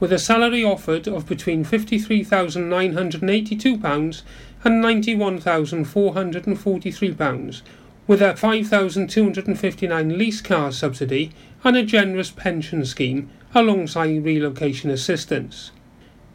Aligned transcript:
with 0.00 0.12
a 0.12 0.18
salary 0.18 0.62
offered 0.62 1.08
of 1.08 1.26
between 1.26 1.64
£53,982 1.64 4.22
and 4.64 4.84
£91,443, 4.84 7.62
with 8.06 8.22
a 8.22 8.34
£5,259 8.34 10.16
lease 10.16 10.40
car 10.40 10.70
subsidy 10.72 11.32
and 11.64 11.76
a 11.76 11.82
generous 11.82 12.30
pension 12.30 12.84
scheme 12.84 13.28
alongside 13.54 14.24
relocation 14.24 14.90
assistance. 14.90 15.72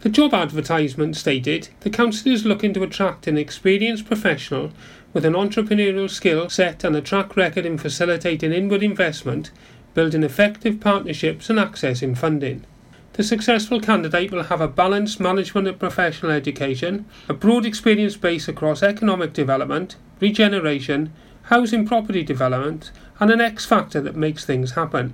The 0.01 0.09
job 0.09 0.33
advertisement 0.33 1.15
stated 1.15 1.69
the 1.79 1.89
council 1.89 2.33
is 2.33 2.45
looking 2.45 2.73
to 2.73 2.83
attract 2.83 3.27
an 3.27 3.37
experienced 3.37 4.05
professional 4.05 4.73
with 5.13 5.23
an 5.23 5.31
entrepreneurial 5.33 6.09
skill 6.09 6.49
set 6.49 6.83
and 6.83 6.93
a 6.95 7.01
track 7.01 7.37
record 7.37 7.65
in 7.65 7.77
facilitating 7.77 8.51
inward 8.51 8.83
investment, 8.83 9.51
building 9.93 10.23
effective 10.23 10.81
partnerships 10.81 11.49
and 11.49 11.57
accessing 11.57 12.17
funding. 12.17 12.65
The 13.13 13.23
successful 13.23 13.79
candidate 13.79 14.31
will 14.31 14.45
have 14.45 14.59
a 14.59 14.67
balanced 14.67 15.19
management 15.19 15.67
and 15.67 15.79
professional 15.79 16.31
education, 16.31 17.05
a 17.29 17.33
broad 17.35 17.63
experience 17.63 18.17
base 18.17 18.47
across 18.47 18.81
economic 18.81 19.33
development, 19.33 19.97
regeneration, 20.19 21.13
housing 21.43 21.85
property 21.85 22.23
development, 22.23 22.91
and 23.19 23.29
an 23.29 23.39
X 23.39 23.65
factor 23.65 24.01
that 24.01 24.15
makes 24.15 24.45
things 24.45 24.71
happen. 24.71 25.13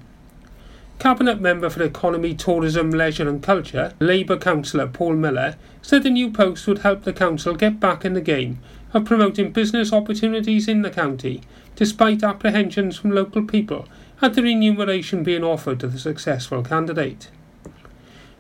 Cabinet 0.98 1.42
Member 1.42 1.70
for 1.70 1.84
Economy, 1.84 2.34
Tourism, 2.34 2.90
Leisure 2.90 3.28
and 3.28 3.44
Culture, 3.44 3.94
Labour 4.00 4.38
Councillor 4.38 4.88
Paul 4.88 5.16
Miller, 5.16 5.58
said 5.82 6.04
the 6.04 6.10
new 6.10 6.32
post 6.32 6.68
would 6.68 6.80
help 6.80 7.04
the 7.04 7.12
council 7.12 7.54
get 7.54 7.82
back 7.82 8.06
in 8.06 8.14
the 8.14 8.22
game 8.22 8.60
of 8.94 9.04
promoting 9.04 9.52
business 9.52 9.92
opportunities 9.92 10.70
in 10.70 10.84
the 10.84 10.90
county, 10.90 11.42
despite 11.76 12.24
apprehensions 12.24 12.98
from 12.98 13.12
local 13.12 13.44
people 13.44 13.90
at 14.22 14.36
the 14.36 14.42
remuneration 14.42 15.22
being 15.22 15.44
offered 15.44 15.82
to 15.82 15.88
the 15.88 16.00
successful 16.00 16.64
candidate. 16.64 17.30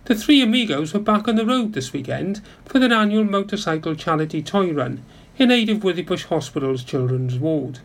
The 0.10 0.16
three 0.16 0.42
amigos 0.42 0.92
were 0.92 1.00
back 1.00 1.28
on 1.28 1.36
the 1.36 1.46
road 1.46 1.74
this 1.74 1.94
weekend 1.94 2.42
for 2.66 2.80
their 2.80 2.92
annual 2.92 3.24
motorcycle 3.24 3.94
charity 3.94 4.42
toy 4.42 4.72
run 4.74 5.04
in 5.38 5.52
aid 5.52 5.70
of 5.70 5.82
Withybush 5.82 6.24
Hospital's 6.24 6.84
Children's 6.84 7.38
Ward. 7.38 7.78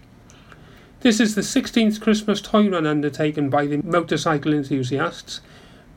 This 1.01 1.21
is 1.21 1.35
the 1.35 1.43
16th 1.43 2.01
Christmas 2.01 2.41
toy 2.41 2.71
run 2.71 2.87
undertaken 2.87 3.51
by 3.51 3.67
the 3.67 3.83
motorcycle 3.83 4.55
enthusiasts. 4.55 5.43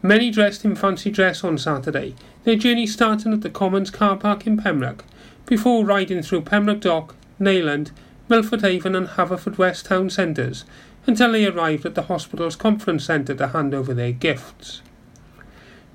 Many 0.02 0.30
dressed 0.30 0.66
in 0.66 0.76
fancy 0.76 1.12
dress 1.12 1.46
on 1.46 1.58
Saturday, 1.58 2.14
their 2.44 2.58
journey 2.58 2.88
starting 2.88 3.32
at 3.32 3.40
the 3.40 3.50
Commons 3.50 3.90
car 3.90 4.18
park 4.18 4.46
in 4.46 4.58
Pembroke, 4.58 5.06
before 5.46 5.86
riding 5.86 6.22
through 6.22 6.42
Pembroke 6.42 6.82
Dock, 6.82 7.16
Neyland, 7.40 7.92
Milford 8.28 8.64
Haven 8.64 8.96
and 8.96 9.08
Haverfordwest 9.08 9.86
town 9.86 10.10
centres 10.10 10.66
until 11.06 11.32
they 11.32 11.48
arrived 11.48 11.86
at 11.86 11.96
the 11.96 12.10
hospital's 12.12 12.58
conference 12.58 13.06
centre 13.06 13.34
to 13.34 13.48
hand 13.48 13.74
over 13.74 13.94
their 13.94 14.12
gifts. 14.12 14.82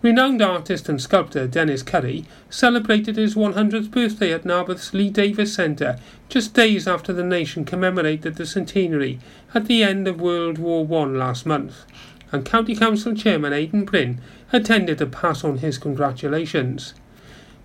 Renowned 0.03 0.42
artist 0.42 0.89
and 0.89 1.00
sculptor 1.00 1.47
Dennis 1.47 1.84
Curry 1.84 2.25
celebrated 2.50 3.14
his 3.14 3.36
100th 3.36 3.89
birthday 3.92 4.33
at 4.33 4.42
Narberth's 4.42 4.92
Lee 4.92 5.11
Davis 5.11 5.55
Centre 5.55 5.97
just 6.28 6.55
days 6.55 6.89
after 6.89 7.12
the 7.12 7.22
nation 7.22 7.64
commemorated 7.64 8.34
the 8.34 8.44
centenary 8.44 9.20
at 9.55 9.67
the 9.67 9.84
end 9.84 10.09
of 10.09 10.20
World 10.20 10.59
War 10.59 10.84
I 11.03 11.05
last 11.06 11.47
month, 11.47 11.84
and 12.33 12.44
County 12.44 12.75
Council 12.75 13.14
Chairman 13.14 13.53
Aidan 13.53 13.84
Bryn 13.84 14.20
attended 14.53 14.98
to 14.98 15.06
pass 15.06 15.44
on 15.44 15.59
his 15.59 15.78
congratulations. 15.78 16.94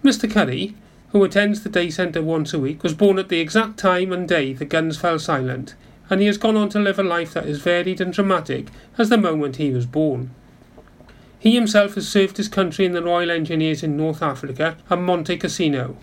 Mr. 0.04 0.30
Curry, 0.30 0.76
who 1.14 1.24
attends 1.24 1.64
the 1.64 1.70
day 1.70 1.90
centre 1.90 2.22
once 2.22 2.54
a 2.54 2.60
week, 2.60 2.84
was 2.84 2.94
born 2.94 3.18
at 3.18 3.30
the 3.30 3.40
exact 3.40 3.80
time 3.80 4.14
and 4.14 4.30
day 4.30 4.54
the 4.54 4.64
guns 4.64 4.96
fell 4.96 5.18
silent, 5.18 5.74
and 6.08 6.22
he 6.22 6.28
has 6.28 6.38
gone 6.38 6.56
on 6.56 6.70
to 6.70 6.80
live 6.80 7.00
a 7.00 7.04
life 7.04 7.34
that 7.34 7.48
is 7.48 7.62
varied 7.62 8.00
and 8.00 8.14
dramatic 8.14 8.68
as 8.96 9.10
the 9.10 9.18
moment 9.18 9.56
he 9.56 9.72
was 9.72 9.88
born. 9.88 10.30
He 11.40 11.56
himself 11.56 11.96
has 11.96 12.08
served 12.08 12.38
his 12.38 12.48
country 12.48 12.86
in 12.86 12.94
the 12.94 13.04
Royal 13.04 13.30
Engineers 13.30 13.84
in 13.84 13.96
North 13.96 14.22
Africa 14.22 14.78
and 14.90 15.04
Monte 15.04 15.38
Cassino. 15.38 15.98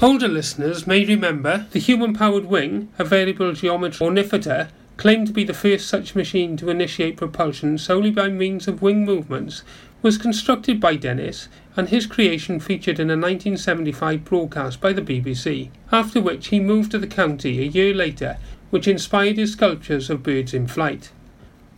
Older 0.00 0.26
listeners 0.26 0.86
may 0.86 1.04
remember 1.04 1.66
the 1.70 1.78
human 1.78 2.12
powered 2.12 2.46
wing, 2.46 2.88
a 2.98 3.04
variable 3.04 3.52
geometry 3.52 4.04
ornithopter, 4.04 4.68
claimed 4.96 5.28
to 5.28 5.32
be 5.32 5.44
the 5.44 5.54
first 5.54 5.86
such 5.86 6.16
machine 6.16 6.56
to 6.56 6.70
initiate 6.70 7.16
propulsion 7.16 7.78
solely 7.78 8.10
by 8.10 8.28
means 8.28 8.66
of 8.66 8.82
wing 8.82 9.04
movements, 9.04 9.62
was 10.02 10.18
constructed 10.18 10.80
by 10.80 10.96
Dennis 10.96 11.48
and 11.76 11.88
his 11.88 12.06
creation 12.06 12.58
featured 12.58 12.98
in 12.98 13.08
a 13.10 13.14
1975 13.14 14.24
broadcast 14.24 14.80
by 14.80 14.92
the 14.92 15.00
BBC, 15.00 15.70
after 15.92 16.20
which 16.20 16.48
he 16.48 16.58
moved 16.58 16.90
to 16.90 16.98
the 16.98 17.06
county 17.06 17.60
a 17.60 17.66
year 17.66 17.94
later, 17.94 18.36
which 18.70 18.88
inspired 18.88 19.38
his 19.38 19.52
sculptures 19.52 20.10
of 20.10 20.24
birds 20.24 20.52
in 20.52 20.66
flight. 20.66 21.10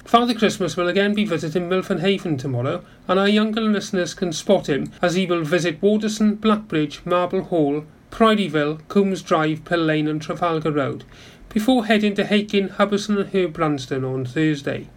Father 0.04 0.34
Christmas 0.34 0.76
will 0.76 0.86
again 0.86 1.14
be 1.14 1.24
visiting 1.24 1.68
Milford 1.68 2.00
Haven 2.00 2.36
tomorrow, 2.36 2.84
and 3.08 3.18
our 3.18 3.28
younger 3.28 3.62
listeners 3.62 4.12
can 4.12 4.32
spot 4.32 4.68
him 4.68 4.92
as 5.00 5.14
he 5.14 5.24
will 5.24 5.44
visit 5.44 5.80
Warderson, 5.80 6.38
Blackbridge, 6.38 7.00
Marble 7.06 7.44
Hall, 7.44 7.84
Prideyville, 8.10 8.86
Coombs 8.88 9.22
Drive, 9.22 9.64
Pill 9.64 9.80
Lane, 9.80 10.06
and 10.06 10.20
Trafalgar 10.20 10.70
Road, 10.70 11.04
before 11.48 11.86
heading 11.86 12.14
to 12.14 12.24
Hakin, 12.26 12.68
Hubberston, 12.68 13.18
and 13.18 13.32
Herbrandston 13.32 14.04
on 14.04 14.26
Thursday. 14.26 14.88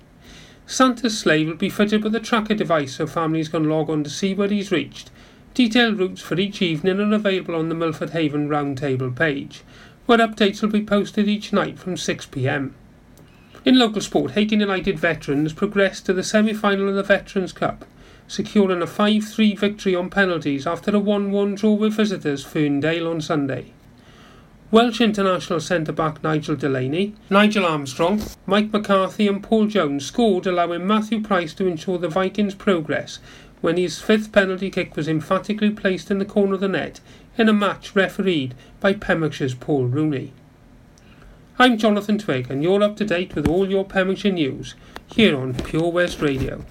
Santa's 0.65 1.17
sleigh 1.17 1.45
will 1.45 1.55
be 1.55 1.69
fitted 1.69 2.03
with 2.03 2.13
a 2.13 2.19
tracker 2.19 2.53
device 2.53 2.95
so 2.95 3.07
families 3.07 3.47
can 3.47 3.69
log 3.69 3.89
on 3.89 4.03
to 4.03 4.09
see 4.09 4.33
where 4.33 4.49
he's 4.49 4.71
reached. 4.71 5.09
Detailed 5.53 5.97
routes 5.97 6.21
for 6.21 6.37
each 6.37 6.61
evening 6.61 6.99
are 6.99 7.15
available 7.15 7.55
on 7.55 7.69
the 7.69 7.75
Milford 7.75 8.09
Haven 8.09 8.49
Roundtable 8.49 9.15
page, 9.15 9.63
where 10.05 10.17
updates 10.17 10.61
will 10.61 10.69
be 10.69 10.83
posted 10.83 11.29
each 11.29 11.53
night 11.53 11.79
from 11.79 11.95
6pm. 11.95 12.73
In 13.67 13.77
local 13.77 13.99
sport, 13.99 14.31
Hakin 14.31 14.61
United 14.61 14.97
veterans 14.97 15.51
progressed 15.51 16.05
to 16.05 16.13
the 16.13 16.23
semi 16.23 16.53
final 16.53 16.87
of 16.87 16.95
the 16.95 17.03
Veterans 17.03 17.51
Cup, 17.51 17.83
securing 18.25 18.81
a 18.81 18.87
5 18.87 19.25
3 19.25 19.55
victory 19.55 19.93
on 19.93 20.09
penalties 20.09 20.65
after 20.65 20.95
a 20.95 20.99
1 20.99 21.31
1 21.31 21.55
draw 21.55 21.73
with 21.73 21.91
visitors 21.91 22.45
Ferndale 22.45 23.09
on 23.09 23.19
Sunday. 23.19 23.73
Welsh 24.71 25.01
international 25.01 25.59
centre 25.59 25.91
back 25.91 26.23
Nigel 26.23 26.55
Delaney, 26.55 27.13
Nigel 27.29 27.65
Armstrong, 27.65 28.21
Mike 28.45 28.71
McCarthy, 28.71 29.27
and 29.27 29.43
Paul 29.43 29.67
Jones 29.67 30.05
scored, 30.05 30.47
allowing 30.47 30.87
Matthew 30.87 31.21
Price 31.21 31.53
to 31.55 31.67
ensure 31.67 31.97
the 31.97 32.07
Vikings' 32.07 32.55
progress 32.55 33.19
when 33.59 33.75
his 33.75 33.99
fifth 33.99 34.31
penalty 34.31 34.69
kick 34.69 34.95
was 34.95 35.09
emphatically 35.09 35.71
placed 35.71 36.09
in 36.09 36.19
the 36.19 36.23
corner 36.23 36.53
of 36.53 36.61
the 36.61 36.69
net 36.69 37.01
in 37.37 37.49
a 37.49 37.53
match 37.53 37.97
refereed 37.97 38.55
by 38.79 38.93
Pembrokeshire's 38.93 39.55
Paul 39.55 39.87
Rooney. 39.87 40.31
I'm 41.59 41.79
Jonathan 41.79 42.19
Twig, 42.19 42.51
and 42.51 42.61
you're 42.61 42.83
up 42.83 42.97
to 42.97 43.05
date 43.05 43.33
with 43.33 43.47
all 43.47 43.67
your 43.67 43.83
Pembrokeshire 43.83 44.31
news 44.31 44.75
here 45.07 45.35
on 45.35 45.55
Pure 45.55 45.91
West 45.91 46.21
Radio. 46.21 46.63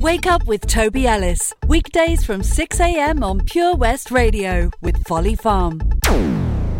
Wake 0.00 0.26
up 0.26 0.46
with 0.46 0.64
Toby 0.68 1.08
Ellis, 1.08 1.52
weekdays 1.66 2.24
from 2.24 2.42
6am 2.42 3.24
on 3.24 3.40
Pure 3.46 3.74
West 3.74 4.12
Radio 4.12 4.70
with 4.80 4.96
Folly 5.08 5.34
Farm. 5.34 5.80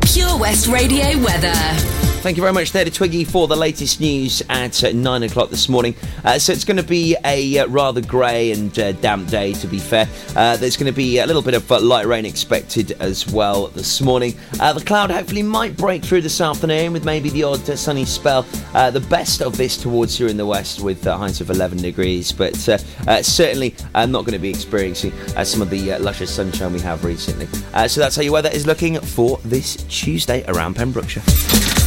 Pure 0.03 0.39
West 0.39 0.69
Radio 0.69 1.19
weather. 1.19 2.14
Thank 2.25 2.39
you 2.39 2.43
very 2.43 2.55
much 2.55 2.73
there 2.73 2.87
to 2.87 2.91
Twiggy 2.91 3.25
for 3.25 3.47
the 3.49 3.55
latest 3.55 4.01
news 4.01 4.43
at 4.49 4.83
uh, 4.83 4.93
9 4.93 5.25
o'clock 5.25 5.51
this 5.51 5.69
morning. 5.69 5.95
Uh, 6.25 6.39
so 6.39 6.55
it's 6.55 6.65
going 6.65 6.79
to 6.79 6.83
be 6.83 7.15
a 7.23 7.59
uh, 7.59 7.67
rather 7.67 8.01
grey 8.01 8.51
and 8.53 8.79
uh, 8.79 8.93
damp 8.93 9.29
day, 9.29 9.53
to 9.53 9.67
be 9.67 9.79
fair. 9.79 10.09
Uh, 10.35 10.57
there's 10.57 10.75
going 10.75 10.91
to 10.91 10.97
be 10.97 11.19
a 11.19 11.27
little 11.27 11.43
bit 11.43 11.53
of 11.53 11.71
uh, 11.71 11.79
light 11.83 12.07
rain 12.07 12.25
expected 12.25 12.93
as 12.93 13.31
well 13.31 13.67
this 13.67 14.01
morning. 14.01 14.35
the 14.53 14.83
cloud 14.87 15.11
hopefully 15.11 15.43
might 15.43 15.77
break 15.77 16.03
through 16.03 16.23
this 16.23 16.41
afternoon 16.41 16.95
with 16.95 17.05
maybe 17.05 17.29
the 17.29 17.43
odd 17.43 17.61
sunny 17.61 18.07
spell. 18.07 18.45
the 18.73 19.07
best 19.11 19.43
of 19.43 19.59
this 19.59 19.77
towards 19.77 20.17
here 20.17 20.29
in 20.29 20.39
the 20.39 20.47
west 20.47 20.81
with 20.81 21.05
highs 21.05 21.43
of 21.43 21.51
11 21.51 21.77
degrees, 21.77 22.33
but 22.33 22.57
certainly 22.57 23.75
I'm 23.95 24.11
not 24.11 24.23
going 24.23 24.33
to 24.33 24.39
be 24.39 24.49
experiencing 24.49 25.13
some 25.45 25.61
of 25.61 25.69
the 25.69 25.99
luscious 25.99 26.35
sunshine 26.35 26.73
we 26.73 26.81
have 26.81 27.05
recently. 27.05 27.49
so 27.87 28.01
that's 28.01 28.17
how 28.17 28.23
your 28.23 28.33
weather 28.33 28.49
is 28.51 28.67
looking 28.67 28.99
for 28.99 29.37
this 29.45 29.77
Tuesday 29.91 30.43
around 30.49 30.75
Pembrokeshire. 30.77 31.23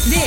This 0.10 0.27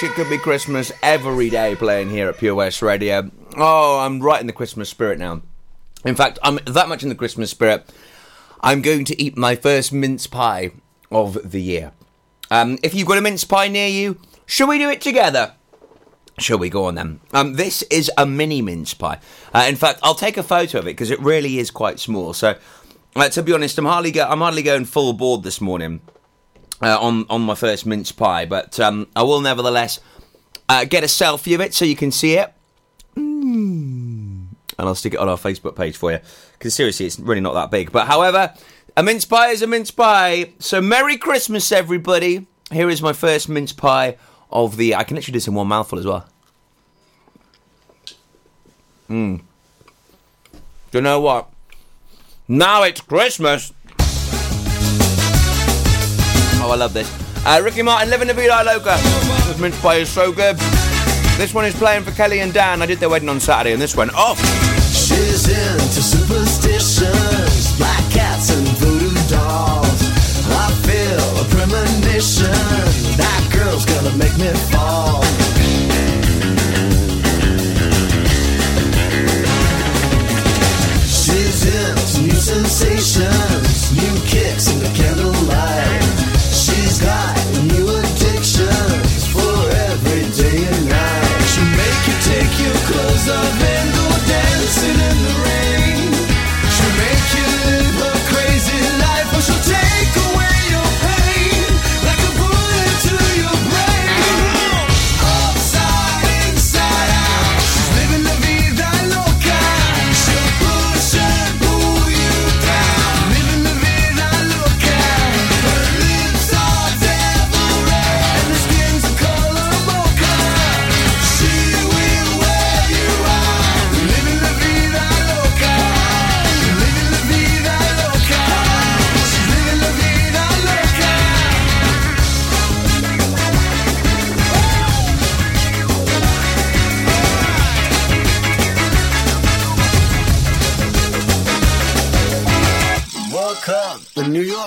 Wish 0.00 0.10
it 0.10 0.14
could 0.14 0.30
be 0.30 0.38
Christmas 0.38 0.90
every 1.02 1.50
day 1.50 1.76
playing 1.76 2.08
here 2.08 2.28
at 2.28 2.38
Pure 2.38 2.54
West 2.54 2.80
Radio. 2.80 3.30
Oh, 3.56 3.98
I'm 3.98 4.20
right 4.20 4.40
in 4.40 4.46
the 4.46 4.52
Christmas 4.52 4.88
spirit 4.88 5.18
now. 5.18 5.42
In 6.04 6.14
fact, 6.14 6.38
I'm 6.42 6.58
that 6.66 6.88
much 6.88 7.02
in 7.02 7.10
the 7.10 7.14
Christmas 7.14 7.50
spirit, 7.50 7.86
I'm 8.62 8.80
going 8.80 9.04
to 9.06 9.22
eat 9.22 9.36
my 9.36 9.56
first 9.56 9.92
mince 9.92 10.26
pie 10.26 10.70
of 11.10 11.50
the 11.50 11.60
year. 11.60 11.92
Um, 12.50 12.78
if 12.82 12.94
you've 12.94 13.08
got 13.08 13.18
a 13.18 13.20
mince 13.20 13.44
pie 13.44 13.68
near 13.68 13.88
you, 13.88 14.18
shall 14.46 14.68
we 14.68 14.78
do 14.78 14.88
it 14.88 15.02
together? 15.02 15.52
Shall 16.38 16.58
we 16.58 16.70
go 16.70 16.86
on 16.86 16.94
then? 16.94 17.20
Um, 17.34 17.54
this 17.54 17.82
is 17.90 18.10
a 18.16 18.24
mini 18.24 18.62
mince 18.62 18.94
pie. 18.94 19.18
Uh, 19.52 19.66
in 19.68 19.76
fact, 19.76 20.00
I'll 20.02 20.14
take 20.14 20.38
a 20.38 20.42
photo 20.42 20.78
of 20.78 20.84
it 20.86 20.92
because 20.92 21.10
it 21.10 21.20
really 21.20 21.58
is 21.58 21.70
quite 21.70 22.00
small. 22.00 22.32
So, 22.32 22.56
uh, 23.16 23.28
to 23.28 23.42
be 23.42 23.52
honest, 23.52 23.76
I'm 23.76 23.84
hardly 23.84 24.12
go- 24.12 24.28
I'm 24.28 24.40
hardly 24.40 24.62
going 24.62 24.86
full 24.86 25.12
board 25.12 25.42
this 25.42 25.60
morning 25.60 26.00
uh, 26.82 26.98
on 27.00 27.26
on 27.28 27.42
my 27.42 27.54
first 27.54 27.86
mince 27.86 28.12
pie, 28.12 28.46
but 28.46 28.78
um, 28.80 29.06
I 29.14 29.22
will 29.22 29.40
nevertheless 29.40 30.00
uh, 30.68 30.84
get 30.84 31.02
a 31.04 31.06
selfie 31.06 31.54
of 31.54 31.60
it 31.60 31.74
so 31.74 31.84
you 31.84 31.96
can 31.96 32.10
see 32.10 32.34
it, 32.34 32.52
mm. 33.16 33.20
and 33.20 34.48
I'll 34.78 34.94
stick 34.94 35.14
it 35.14 35.20
on 35.20 35.28
our 35.28 35.36
Facebook 35.36 35.76
page 35.76 35.96
for 35.96 36.12
you. 36.12 36.20
Because 36.52 36.74
seriously, 36.74 37.06
it's 37.06 37.18
really 37.18 37.40
not 37.40 37.54
that 37.54 37.70
big. 37.70 37.92
But 37.92 38.06
however, 38.06 38.54
a 38.96 39.02
mince 39.02 39.24
pie 39.24 39.48
is 39.48 39.62
a 39.62 39.66
mince 39.66 39.90
pie. 39.90 40.52
So 40.58 40.80
Merry 40.80 41.16
Christmas, 41.16 41.70
everybody! 41.72 42.46
Here 42.72 42.88
is 42.88 43.02
my 43.02 43.12
first 43.12 43.48
mince 43.48 43.72
pie 43.72 44.16
of 44.50 44.76
the. 44.76 44.94
I 44.94 45.04
can 45.04 45.16
literally 45.16 45.32
do 45.32 45.36
this 45.36 45.48
in 45.48 45.54
one 45.54 45.68
mouthful 45.68 45.98
as 45.98 46.06
well. 46.06 46.26
Mmm. 49.08 49.42
Do 50.90 50.98
you 50.98 51.02
know 51.02 51.20
what? 51.20 51.48
Now 52.48 52.82
it's 52.82 53.00
Christmas. 53.00 53.72
Oh, 56.62 56.70
I 56.70 56.76
love 56.76 56.92
this. 56.92 57.10
Uh, 57.44 57.60
Ricky 57.64 57.82
Martin, 57.82 58.10
Living 58.10 58.28
the 58.28 58.34
Vida 58.34 58.62
Loca. 58.64 58.96
This 59.48 59.58
mince 59.58 59.80
pie 59.80 59.96
is 59.96 60.10
so 60.10 60.30
good. 60.30 60.56
This 61.38 61.54
one 61.54 61.64
is 61.64 61.74
playing 61.74 62.04
for 62.04 62.10
Kelly 62.10 62.40
and 62.40 62.52
Dan. 62.52 62.82
I 62.82 62.86
did 62.86 62.98
their 62.98 63.08
wedding 63.08 63.30
on 63.30 63.40
Saturday, 63.40 63.72
and 63.72 63.80
this 63.80 63.96
went 63.96 64.12
off. 64.14 64.38
She's 64.92 65.48
into 65.48 66.02
superstitions, 66.02 67.78
black 67.78 68.04
cats 68.12 68.50
and 68.50 68.68
voodoo 68.76 69.14
dolls. 69.28 70.02
I 70.52 70.68
feel 70.84 71.40
a 71.40 71.44
premonition. 71.48 72.52
That 73.16 73.42
girl's 73.56 73.86
gonna 73.86 74.14
make 74.18 74.36
me 74.36 74.52
fall. 74.68 75.24
She's 81.08 81.64
into 81.64 82.20
new 82.20 82.38
sensations, 82.38 83.92
new 83.96 84.20
kicks 84.26 84.68
in 84.70 84.78
the 84.80 84.92
candlelight. 84.94 85.39
She's 87.00 87.29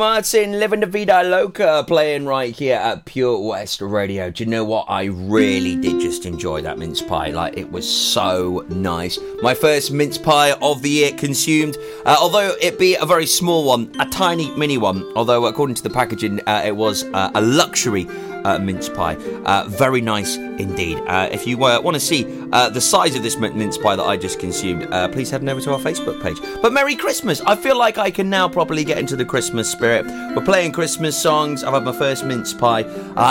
Martin, 0.00 0.58
Living 0.58 0.80
the 0.80 0.86
Vida 0.86 1.22
Loca, 1.22 1.84
playing 1.86 2.24
right 2.24 2.56
here 2.56 2.76
at 2.76 3.04
Pure 3.04 3.46
West 3.46 3.82
Radio. 3.82 4.30
Do 4.30 4.42
you 4.42 4.48
know 4.48 4.64
what? 4.64 4.86
I 4.88 5.04
really 5.04 5.76
did 5.76 6.00
just 6.00 6.24
enjoy 6.24 6.62
that 6.62 6.78
mince 6.78 7.02
pie. 7.02 7.28
Like, 7.28 7.58
it 7.58 7.70
was 7.70 7.86
so 7.86 8.64
nice. 8.70 9.18
My 9.42 9.52
first 9.52 9.92
mince 9.92 10.16
pie 10.16 10.52
of 10.62 10.80
the 10.80 10.88
year 10.88 11.12
consumed, 11.12 11.76
uh, 12.06 12.16
although 12.18 12.54
it 12.62 12.78
be 12.78 12.94
a 12.94 13.04
very 13.04 13.26
small 13.26 13.66
one, 13.66 13.94
a 14.00 14.06
tiny 14.06 14.50
mini 14.56 14.78
one. 14.78 15.04
Although, 15.16 15.44
according 15.44 15.74
to 15.74 15.82
the 15.82 15.90
packaging, 15.90 16.40
uh, 16.46 16.62
it 16.64 16.74
was 16.74 17.04
uh, 17.04 17.30
a 17.34 17.42
luxury 17.42 18.04
uh, 18.44 18.58
mince 18.58 18.88
pie. 18.88 19.16
Uh, 19.44 19.64
very 19.68 20.00
nice 20.00 20.36
indeed. 20.36 20.98
Uh, 21.06 21.28
if 21.32 21.46
you 21.46 21.62
uh, 21.64 21.80
want 21.80 21.94
to 21.94 22.00
see 22.00 22.26
uh, 22.52 22.68
the 22.68 22.80
size 22.80 23.14
of 23.14 23.22
this 23.22 23.36
mince 23.36 23.78
pie 23.78 23.96
that 23.96 24.04
I 24.04 24.16
just 24.16 24.38
consumed, 24.38 24.88
please 25.12 25.30
head 25.30 25.48
over 25.48 25.60
to 25.60 25.72
our 25.72 25.78
Facebook 25.78 26.22
page. 26.22 26.38
But 26.62 26.72
Merry 26.72 26.96
Christmas! 26.96 27.40
I 27.42 27.56
feel 27.56 27.78
like 27.78 27.98
I 27.98 28.10
can 28.10 28.28
now 28.28 28.48
properly 28.48 28.84
get 28.84 28.98
into 28.98 29.16
the 29.16 29.24
Christmas 29.24 29.70
spirit. 29.70 30.06
We're 30.06 30.44
playing 30.44 30.72
Christmas 30.72 31.20
songs. 31.20 31.64
I've 31.64 31.74
had 31.74 31.84
my 31.84 31.92
first 31.92 32.24
mince 32.24 32.52
pie. 32.52 32.80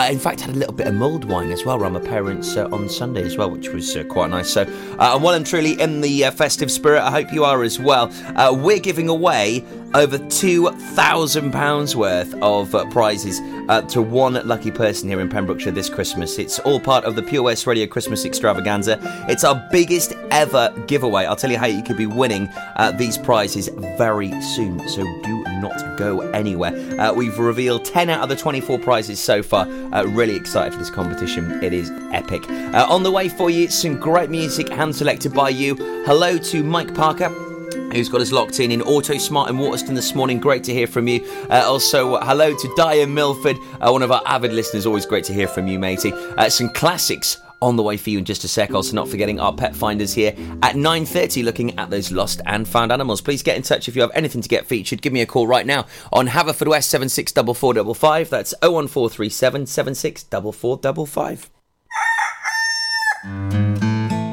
In 0.10 0.20
fact, 0.20 0.42
had 0.42 0.56
a 0.56 0.58
little 0.58 0.74
bit 0.74 0.88
of 0.88 0.94
mulled 0.94 1.26
wine 1.26 1.52
as 1.52 1.66
well 1.66 1.78
around 1.78 1.94
my 1.94 2.00
parents 2.00 2.58
on 2.58 2.90
Sunday 2.90 3.24
as 3.24 3.38
well, 3.38 3.50
which 3.50 3.70
was 3.70 3.98
quite 4.10 4.30
nice. 4.30 4.50
So, 4.50 4.64
and 4.64 5.24
while 5.24 5.36
I'm 5.36 5.44
truly 5.44 5.80
in 5.80 6.02
the 6.02 6.22
festive 6.32 6.72
spirit, 6.72 7.02
I 7.02 7.12
hope 7.12 7.32
you 7.32 7.44
are 7.44 7.64
as 7.64 7.80
well. 7.80 8.12
We're 8.52 8.80
giving 8.80 9.10
away 9.10 9.64
over 9.96 10.20
£2,000 10.20 11.96
worth 11.96 12.34
of 12.42 12.76
uh, 12.76 12.86
prizes 12.92 13.40
uh, 13.70 13.82
to 13.84 14.02
one 14.02 14.34
lucky 14.48 14.70
person 14.70 15.10
here 15.10 15.20
in 15.20 15.30
Pembrokeshire 15.30 15.72
this 15.72 15.90
Christmas. 15.90 16.38
It's 16.38 16.60
all 16.60 16.80
part 16.80 17.06
of 17.06 17.16
the 17.16 17.24
Pure 17.24 17.44
West 17.44 17.66
Radio 17.66 17.88
Christmas 17.88 18.24
Extravaganza. 18.24 19.00
It's 19.28 19.44
our 19.44 19.68
biggest 19.72 20.14
ever 20.32 20.72
giveaway. 20.86 21.26
I'll 21.26 21.36
tell 21.36 21.52
you 21.52 21.58
how 21.58 21.66
you 21.66 21.82
could 21.82 21.98
be 21.98 22.06
winning 22.06 22.48
uh, 22.76 22.92
these 22.92 23.18
prizes 23.18 23.70
very 23.98 24.30
soon, 24.42 24.88
so 24.90 25.04
do 25.24 25.44
not 25.60 25.98
go 25.98 26.22
anywhere. 26.32 26.74
Uh, 27.00 27.12
we've 27.14 27.40
revealed 27.40 27.84
10 27.84 28.10
out 28.10 28.22
of 28.22 28.30
the 28.30 28.36
24 28.36 28.78
prizes 28.80 29.20
so 29.20 29.42
far. 29.42 29.68
Uh, 29.92 30.04
really 30.06 30.36
excited 30.36 30.74
for 30.74 30.80
this 30.80 30.92
competition. 30.92 31.64
It 31.64 31.74
is 31.74 31.92
epic. 32.12 32.48
Uh, 32.50 32.86
on 32.90 33.02
the 33.02 33.12
way 33.12 33.28
for 33.28 33.50
you, 33.50 33.68
some 33.70 34.00
great 34.00 34.30
music 34.30 34.70
hand 34.70 34.96
selected 34.96 35.34
by 35.34 35.50
you. 35.50 35.76
Hello 36.06 36.38
to 36.38 36.64
Mike 36.64 36.94
Parker 36.94 37.49
who's 37.92 38.10
got 38.10 38.22
us 38.22 38.32
locked 38.32 38.60
in 38.60 38.72
in 38.72 38.82
Auto 38.82 39.18
Smart 39.18 39.50
in 39.50 39.58
Waterston 39.58 39.96
this 39.96 40.16
morning. 40.16 40.40
Great 40.40 40.64
to 40.66 40.74
hear 40.74 40.88
from 40.88 41.08
you. 41.08 41.26
Uh, 41.50 41.64
also, 41.66 42.20
hello 42.20 42.56
to 42.56 42.74
Diane 42.76 43.14
Milford, 43.14 43.58
uh, 43.82 43.90
one 43.92 44.04
of 44.04 44.12
our 44.12 44.22
avid 44.26 44.54
listeners. 44.54 44.86
Always 44.86 45.06
great 45.06 45.24
to 45.26 45.34
hear 45.34 45.48
from 45.48 45.68
you, 45.68 45.80
matey. 45.80 46.12
Uh, 46.14 46.50
some 46.50 46.70
classics 46.70 47.38
on 47.62 47.76
the 47.76 47.84
way 47.84 47.98
for 47.98 48.10
you 48.10 48.20
in 48.20 48.26
just 48.26 48.44
a 48.44 48.48
sec. 48.48 48.74
Also, 48.74 48.96
not 48.96 49.08
forgetting 49.08 49.40
our 49.40 49.54
pet 49.54 49.76
finders 49.76 50.14
here 50.14 50.32
at 50.64 50.76
9.30 50.76 51.44
looking 51.44 51.78
at 51.78 51.90
those 51.90 52.12
lost 52.12 52.42
and 52.46 52.68
found 52.68 52.92
animals. 52.92 53.22
Please 53.22 53.44
get 53.44 53.58
in 53.58 53.64
touch 53.64 53.88
if 53.88 53.96
you 53.96 54.02
have 54.02 54.12
anything 54.14 54.42
to 54.42 54.50
get 54.50 54.66
featured. 54.66 55.02
Give 55.02 55.14
me 55.14 55.22
a 55.22 55.26
call 55.26 55.48
right 55.48 55.66
now 55.66 55.86
on 56.12 56.28
Haverfordwest 56.28 56.86
764455. 56.86 58.30
That's 58.30 58.54
01437 58.62 59.66
764455. 59.66 61.50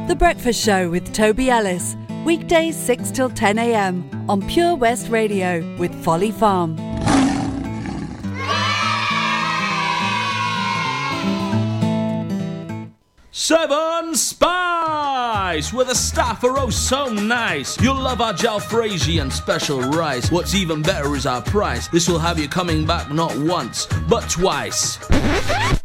The 0.09 0.17
Breakfast 0.17 0.65
Show 0.65 0.89
with 0.89 1.13
Toby 1.13 1.51
Ellis. 1.51 1.97
Weekdays 2.27 2.75
6 2.75 3.13
till 3.13 3.31
10 3.31 3.57
a.m. 3.57 4.27
on 4.29 4.45
Pure 4.49 4.75
West 4.75 5.11
Radio 5.11 5.63
with 5.77 5.95
Folly 6.03 6.33
Farm. 6.33 6.77
Seven 13.31 14.17
Spice! 14.17 15.73
Where 15.73 15.85
the 15.85 15.95
staff 15.95 16.43
are 16.43 16.59
oh 16.59 16.69
so 16.69 17.07
nice. 17.07 17.81
You'll 17.81 17.95
love 17.95 18.21
our 18.21 18.33
jalfrezi 18.33 19.23
and 19.23 19.33
special 19.33 19.81
rice. 19.83 20.29
What's 20.33 20.57
even 20.57 20.83
better 20.83 21.15
is 21.15 21.27
our 21.27 21.43
price. 21.43 21.87
This 21.87 22.09
will 22.09 22.19
have 22.19 22.41
you 22.41 22.49
coming 22.49 22.85
back 22.85 23.13
not 23.13 23.39
once, 23.39 23.87
but 24.09 24.29
twice. 24.29 24.99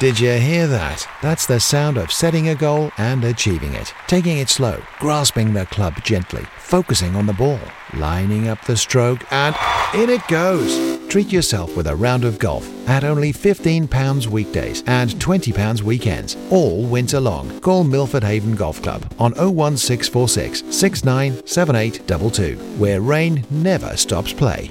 Did 0.00 0.18
you 0.18 0.32
hear 0.32 0.66
that? 0.66 1.06
That's 1.20 1.44
the 1.44 1.60
sound 1.60 1.98
of 1.98 2.10
setting 2.10 2.48
a 2.48 2.54
goal 2.54 2.90
and 2.96 3.22
achieving 3.22 3.74
it. 3.74 3.92
Taking 4.06 4.38
it 4.38 4.48
slow, 4.48 4.80
grasping 4.98 5.52
the 5.52 5.66
club 5.66 6.02
gently, 6.02 6.46
focusing 6.56 7.14
on 7.16 7.26
the 7.26 7.34
ball, 7.34 7.60
lining 7.92 8.48
up 8.48 8.64
the 8.64 8.78
stroke, 8.78 9.30
and 9.30 9.54
in 9.92 10.08
it 10.08 10.26
goes. 10.26 10.98
Treat 11.10 11.30
yourself 11.30 11.76
with 11.76 11.86
a 11.86 11.94
round 11.94 12.24
of 12.24 12.38
golf 12.38 12.66
at 12.88 13.04
only 13.04 13.30
£15 13.30 14.26
weekdays 14.28 14.82
and 14.86 15.10
£20 15.10 15.82
weekends, 15.82 16.34
all 16.50 16.82
winter 16.84 17.20
long. 17.20 17.60
Call 17.60 17.84
Milford 17.84 18.24
Haven 18.24 18.56
Golf 18.56 18.80
Club 18.80 19.02
on 19.18 19.32
01646 19.32 20.60
697822, 20.74 22.56
where 22.78 23.02
rain 23.02 23.44
never 23.50 23.94
stops 23.98 24.32
play. 24.32 24.70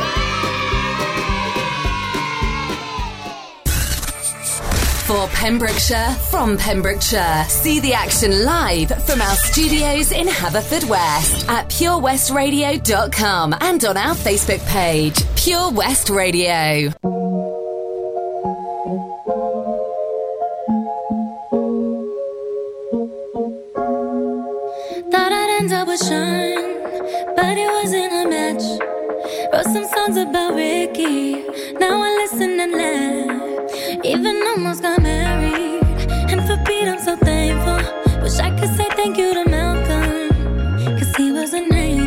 For 5.11 5.27
Pembrokeshire, 5.27 6.15
from 6.29 6.57
Pembrokeshire. 6.57 7.43
See 7.49 7.81
the 7.81 7.93
action 7.93 8.45
live 8.45 8.87
from 9.05 9.21
our 9.21 9.35
studios 9.35 10.13
in 10.13 10.25
Haverfordwest 10.25 11.49
at 11.49 11.67
purewestradio.com 11.67 13.55
and 13.59 13.83
on 13.83 13.97
our 13.97 14.15
Facebook 14.15 14.65
page, 14.67 15.21
Pure 15.35 15.71
West 15.71 16.09
Radio. 16.09 16.91
Thought 25.11 25.33
I'd 25.33 25.57
end 25.59 25.73
up 25.73 25.89
with 25.89 25.99
Sean, 25.99 27.35
but 27.35 27.57
it 27.57 27.69
wasn't 27.69 28.13
a 28.13 28.29
match. 28.29 28.63
Wrote 29.51 29.65
some 29.65 29.85
songs 29.93 30.15
about 30.15 30.55
Ricky, 30.55 31.33
now 31.81 32.01
I 32.01 32.15
listen 32.23 32.61
and 32.61 32.71
laugh. 32.71 33.10
Even 34.21 34.37
almost 34.49 34.83
got 34.83 35.01
married, 35.01 35.81
and 36.29 36.45
for 36.45 36.55
Pete 36.65 36.87
I'm 36.87 36.99
so 36.99 37.15
thankful. 37.15 38.21
Wish 38.21 38.37
I 38.37 38.51
could 38.51 38.69
say 38.77 38.87
thank 38.91 39.17
you 39.17 39.33
to 39.33 39.49
Malcolm, 39.49 40.29
cause 40.99 41.15
he 41.15 41.31
was 41.31 41.53
an 41.53 41.73
angel. 41.73 42.00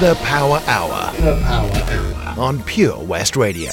the 0.00 0.14
Power 0.16 0.60
Hour. 0.66 1.12
The 1.16 1.40
Power 1.42 1.70
Hour. 1.72 2.38
On 2.38 2.62
Pure 2.64 3.04
West 3.04 3.34
Radio. 3.34 3.72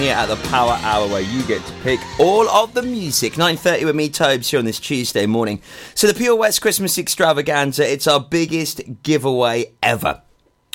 Here 0.00 0.14
at 0.14 0.26
the 0.26 0.36
Power 0.48 0.78
Hour 0.80 1.08
where 1.08 1.20
you 1.20 1.42
get 1.42 1.62
to 1.66 1.72
pick 1.82 2.00
all 2.18 2.48
of 2.48 2.72
the 2.72 2.82
music. 2.82 3.34
9.30 3.34 3.84
with 3.84 3.94
me, 3.94 4.08
Tobes, 4.08 4.50
here 4.50 4.58
on 4.58 4.64
this 4.64 4.80
Tuesday 4.80 5.26
morning. 5.26 5.60
So 5.94 6.06
the 6.06 6.14
Pure 6.14 6.36
West 6.36 6.62
Christmas 6.62 6.96
Extravaganza, 6.96 7.86
it's 7.86 8.06
our 8.06 8.18
biggest 8.18 8.80
giveaway 9.02 9.72
ever. 9.82 10.22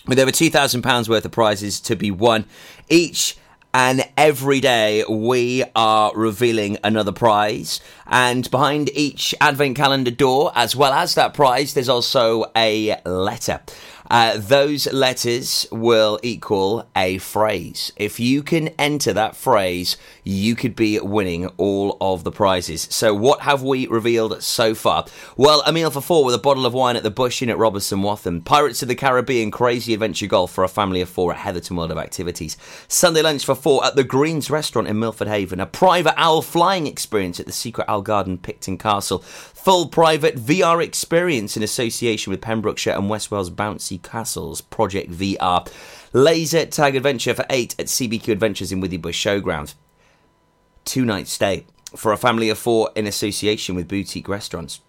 With 0.06 0.20
over 0.20 0.32
£2,000 0.32 1.10
worth 1.10 1.26
of 1.26 1.32
prizes 1.32 1.80
to 1.82 1.96
be 1.96 2.12
won 2.12 2.46
each 2.88 3.36
and 3.74 4.08
every 4.16 4.62
day 4.62 5.04
we 5.10 5.64
are 5.76 6.16
revealing 6.16 6.78
another 6.84 7.12
prize. 7.12 7.82
And 8.06 8.50
behind 8.52 8.90
each 8.94 9.34
advent 9.42 9.76
calendar 9.76 10.12
door, 10.12 10.52
as 10.56 10.76
well 10.76 10.94
as 10.94 11.16
that 11.16 11.34
prize, 11.34 11.74
there's 11.74 11.90
also 11.90 12.52
a 12.56 13.02
letter. 13.06 13.60
Uh, 14.10 14.38
those 14.38 14.92
letters 14.94 15.66
will 15.72 16.20
equal 16.22 16.88
a 16.96 17.18
phrase. 17.18 17.92
If 17.96 18.20
you 18.20 18.44
can 18.44 18.70
enter 18.80 19.14
that 19.14 19.36
phrase, 19.36 19.98
you 20.24 20.56
could 20.56 20.76
be 20.76 21.00
winning 21.00 21.48
all 21.58 21.98
of 22.00 22.24
the 22.24 22.32
prizes. 22.32 22.88
So, 22.92 23.14
what 23.14 23.42
have 23.42 23.64
we 23.64 23.88
revealed 23.88 24.42
so 24.44 24.76
far? 24.76 25.06
Well, 25.38 25.64
a 25.66 25.72
meal 25.72 25.92
for 25.92 26.02
four 26.02 26.24
with 26.24 26.36
a 26.36 26.40
bottle 26.40 26.66
of 26.66 26.74
wine 26.74 26.96
at 26.96 27.04
the 27.04 27.12
Bush 27.12 27.42
Inn 27.42 27.50
at 27.50 27.58
Robeston 27.58 28.02
Wathen. 28.02 28.42
Pirates 28.42 28.82
of 28.82 28.88
the 28.88 28.96
Caribbean 28.96 29.52
Crazy 29.52 29.94
Adventure 29.94 30.28
Golf 30.28 30.52
for 30.52 30.64
a 30.64 30.70
family 30.70 31.02
of 31.02 31.10
four 31.10 31.32
at 31.34 31.40
Heatherton 31.40 31.76
World 31.76 31.92
of 31.92 31.98
Activities. 31.98 32.58
Sunday 32.88 33.22
lunch 33.22 33.46
for 33.46 33.56
four 33.56 33.86
at 33.86 33.96
the 33.96 34.04
Greens 34.04 34.50
Restaurant 34.50 34.88
in 34.88 35.00
Milford 35.00 35.28
Haven. 35.28 35.60
A 35.60 35.66
private 35.66 36.14
owl 36.18 36.42
flying 36.42 36.88
experience 36.88 37.40
at 37.40 37.46
the 37.46 37.52
Secret 37.52 37.86
Owl 37.88 38.02
Garden, 38.02 38.38
Picton 38.38 38.78
Castle. 38.78 39.20
Full 39.66 39.88
private 39.88 40.36
VR 40.36 40.84
experience 40.84 41.58
in 41.58 41.64
association 41.64 42.30
with 42.30 42.40
Pembrokeshire 42.40 42.94
and 42.94 43.10
West 43.10 43.32
Wales 43.32 43.50
Bouncy 43.50 44.00
Castles 44.00 44.62
Project 44.62 45.12
VR. 45.12 45.68
Laser 46.14 46.68
Tag 46.68 46.96
Adventure 46.96 47.34
for 47.34 47.48
8 47.50 47.74
at 47.80 47.88
CBQ 47.88 48.28
Adventures 48.28 48.72
in 48.72 48.80
Withybush 48.80 49.42
Showground. 49.42 49.74
Two 50.84 51.04
night 51.04 51.28
stay 51.28 51.66
for 51.96 52.12
a 52.12 52.18
family 52.18 52.52
of 52.52 52.60
four 52.60 52.92
in 52.96 53.08
association 53.08 53.74
with 53.74 53.88
boutique 53.88 54.30
restaurants. 54.30 54.82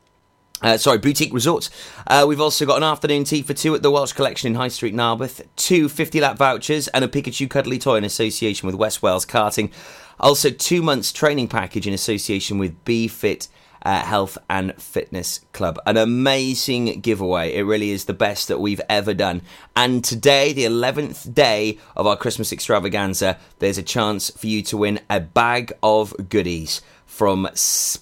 Uh, 0.61 0.77
sorry, 0.77 0.99
boutique 0.99 1.33
resorts. 1.33 1.71
Uh, 2.07 2.27
we've 2.29 2.43
also 2.43 2.67
got 2.67 2.77
an 2.77 2.83
afternoon 2.83 3.25
tea 3.25 3.41
for 3.41 3.55
two 3.55 3.75
at 3.75 3.83
the 3.83 3.91
Welsh 3.91 4.12
Collection 4.12 4.49
in 4.49 4.57
High 4.57 4.69
Street, 4.69 4.95
Narberth. 4.95 5.41
Two 5.57 5.89
50 5.89 6.21
lap 6.21 6.37
vouchers 6.37 6.87
and 6.89 7.03
a 7.03 7.09
Pikachu 7.09 7.49
cuddly 7.49 7.79
toy 7.79 7.97
in 7.97 8.05
association 8.05 8.67
with 8.67 8.75
West 8.75 9.01
Wales 9.01 9.25
Karting. 9.25 9.73
Also, 10.21 10.51
two 10.51 10.83
months 10.83 11.15
training 11.15 11.49
package 11.49 11.87
in 11.87 11.95
association 11.95 12.59
with 12.59 12.85
B 12.85 13.09
Fit 13.09 13.49
uh, 13.87 14.01
Health 14.01 14.37
and 14.51 14.75
Fitness 14.83 15.42
Club. 15.53 15.79
An 15.87 15.96
amazing 15.96 17.01
giveaway. 17.03 17.55
It 17.55 17.62
really 17.62 17.92
is 17.92 18.07
the 18.07 18.12
best 18.12 18.49
that 18.49 18.59
we've 18.59 18.81
ever 18.88 19.14
done. 19.14 19.42
And 19.77 20.03
today, 20.03 20.53
the 20.53 20.64
11th 20.64 21.33
day 21.33 21.79
of 21.94 22.05
our 22.05 22.16
Christmas 22.16 22.53
extravaganza, 22.53 23.38
there's 23.61 23.79
a 23.79 23.85
chance 23.85 24.31
for 24.31 24.49
you 24.49 24.61
to 24.64 24.77
win 24.77 24.99
a 25.09 25.20
bag 25.20 25.72
of 25.85 26.29
goodies 26.29 26.83
from 27.16 27.48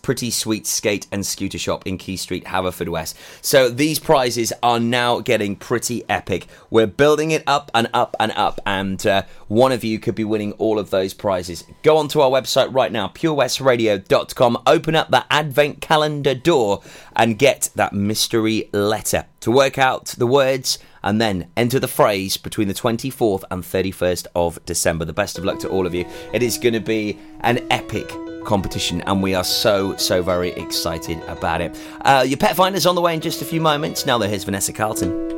Pretty 0.02 0.30
Sweet 0.30 0.66
Skate 0.66 1.06
and 1.12 1.24
Scooter 1.24 1.56
Shop 1.56 1.86
in 1.86 1.98
Quay 1.98 2.16
Street, 2.16 2.46
Haverfordwest. 2.46 3.14
So 3.40 3.68
these 3.68 4.00
prizes 4.00 4.52
are 4.60 4.80
now 4.80 5.20
getting 5.20 5.54
pretty 5.54 6.02
epic. 6.08 6.48
We're 6.68 6.88
building 6.88 7.30
it 7.30 7.44
up 7.46 7.70
and 7.72 7.88
up 7.94 8.16
and 8.18 8.32
up, 8.32 8.60
and 8.66 9.06
uh, 9.06 9.22
one 9.46 9.70
of 9.70 9.84
you 9.84 10.00
could 10.00 10.16
be 10.16 10.24
winning 10.24 10.52
all 10.54 10.80
of 10.80 10.90
those 10.90 11.14
prizes. 11.14 11.62
Go 11.84 11.96
onto 11.96 12.18
our 12.20 12.30
website 12.30 12.74
right 12.74 12.90
now, 12.90 13.06
purewestradio.com, 13.06 14.62
open 14.66 14.96
up 14.96 15.10
that 15.10 15.26
advent 15.30 15.80
calendar 15.80 16.34
door, 16.34 16.82
and 17.14 17.38
get 17.38 17.70
that 17.76 17.92
mystery 17.92 18.68
letter 18.72 19.26
to 19.40 19.52
work 19.52 19.78
out 19.78 20.06
the 20.06 20.26
words 20.26 20.78
and 21.04 21.20
then 21.20 21.48
enter 21.56 21.78
the 21.78 21.86
phrase 21.86 22.36
between 22.36 22.66
the 22.66 22.74
24th 22.74 23.44
and 23.52 23.62
31st 23.62 24.26
of 24.34 24.64
December. 24.64 25.04
The 25.04 25.12
best 25.12 25.38
of 25.38 25.44
luck 25.44 25.60
to 25.60 25.68
all 25.68 25.86
of 25.86 25.94
you. 25.94 26.04
It 26.32 26.42
is 26.42 26.58
going 26.58 26.74
to 26.74 26.80
be 26.80 27.18
an 27.40 27.64
epic 27.70 28.12
competition 28.44 29.00
and 29.02 29.22
we 29.22 29.34
are 29.34 29.44
so 29.44 29.96
so 29.96 30.22
very 30.22 30.50
excited 30.50 31.18
about 31.28 31.62
it 31.62 31.74
uh, 32.02 32.22
your 32.28 32.36
pet 32.36 32.54
finder's 32.54 32.84
on 32.84 32.94
the 32.94 33.00
way 33.00 33.14
in 33.14 33.20
just 33.22 33.40
a 33.40 33.44
few 33.44 33.58
moments 33.58 34.04
now 34.04 34.18
though 34.18 34.28
here's 34.28 34.44
vanessa 34.44 34.70
carlton 34.70 35.34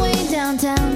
way 0.00 0.30
downtown, 0.30 0.89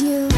you, 0.00 0.33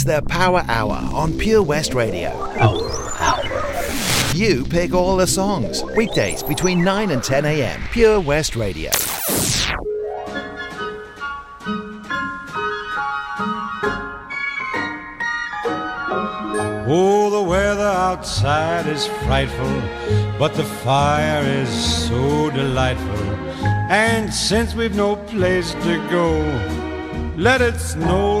It's 0.00 0.06
the 0.06 0.22
Power 0.30 0.64
Hour 0.66 0.98
on 1.12 1.36
Pure 1.36 1.62
West 1.64 1.92
Radio. 1.92 2.30
You 4.32 4.64
pick 4.64 4.94
all 4.94 5.18
the 5.18 5.26
songs. 5.26 5.84
Weekdays 5.94 6.42
between 6.42 6.82
9 6.82 7.10
and 7.10 7.22
10 7.22 7.44
a.m. 7.44 7.82
Pure 7.92 8.20
West 8.20 8.56
Radio. 8.56 8.88
Oh, 16.88 17.28
the 17.30 17.42
weather 17.42 17.82
outside 17.82 18.86
is 18.86 19.04
frightful, 19.04 19.82
but 20.38 20.54
the 20.54 20.64
fire 20.64 21.44
is 21.44 22.08
so 22.08 22.48
delightful. 22.48 23.20
And 23.90 24.32
since 24.32 24.74
we've 24.74 24.96
no 24.96 25.16
place 25.16 25.74
to 25.74 26.08
go, 26.08 26.40
let 27.36 27.60
it 27.60 27.78
snow, 27.78 28.40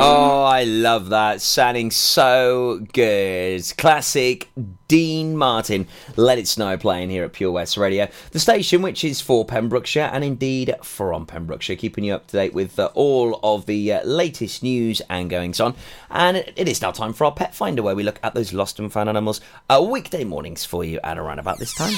Oh, 0.00 0.44
I 0.44 0.62
love 0.62 1.08
that. 1.08 1.40
Sounding 1.40 1.90
so 1.90 2.86
good. 2.92 3.64
Classic 3.76 4.48
Dean 4.86 5.36
Martin. 5.36 5.88
Let 6.16 6.38
It 6.38 6.46
Snow 6.46 6.78
playing 6.78 7.10
here 7.10 7.24
at 7.24 7.32
Pure 7.32 7.50
West 7.50 7.76
Radio. 7.76 8.06
The 8.30 8.38
station 8.38 8.80
which 8.80 9.02
is 9.02 9.20
for 9.20 9.44
Pembrokeshire 9.44 10.08
and 10.12 10.22
indeed 10.22 10.72
from 10.84 11.26
Pembrokeshire, 11.26 11.74
keeping 11.74 12.04
you 12.04 12.14
up 12.14 12.28
to 12.28 12.36
date 12.36 12.54
with 12.54 12.78
uh, 12.78 12.90
all 12.94 13.40
of 13.42 13.66
the 13.66 13.94
uh, 13.94 14.04
latest 14.04 14.62
news 14.62 15.02
and 15.10 15.28
goings 15.28 15.58
on. 15.58 15.74
And 16.10 16.36
it, 16.36 16.68
is 16.68 16.80
now 16.80 16.92
time 16.92 17.12
for 17.12 17.24
our 17.24 17.32
Pet 17.32 17.52
Finder 17.52 17.82
where 17.82 17.96
we 17.96 18.04
look 18.04 18.20
at 18.22 18.34
those 18.34 18.52
lost 18.52 18.78
and 18.78 18.92
found 18.92 19.08
animals 19.08 19.40
uh, 19.68 19.84
weekday 19.84 20.22
mornings 20.22 20.64
for 20.64 20.84
you 20.84 21.00
at 21.02 21.18
around 21.18 21.40
about 21.40 21.58
this 21.58 21.74
time. 21.74 21.94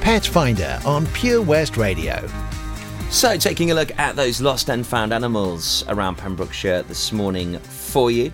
Pet 0.00 0.24
Finder 0.24 0.78
on 0.86 1.06
Pure 1.08 1.42
West 1.42 1.76
Radio. 1.76 2.28
So, 3.10 3.38
taking 3.38 3.70
a 3.70 3.74
look 3.74 3.98
at 3.98 4.16
those 4.16 4.40
lost 4.42 4.68
and 4.68 4.86
found 4.86 5.14
animals 5.14 5.82
around 5.88 6.16
Pembrokeshire 6.18 6.82
this 6.82 7.10
morning 7.10 7.58
for 7.58 8.10
you. 8.10 8.30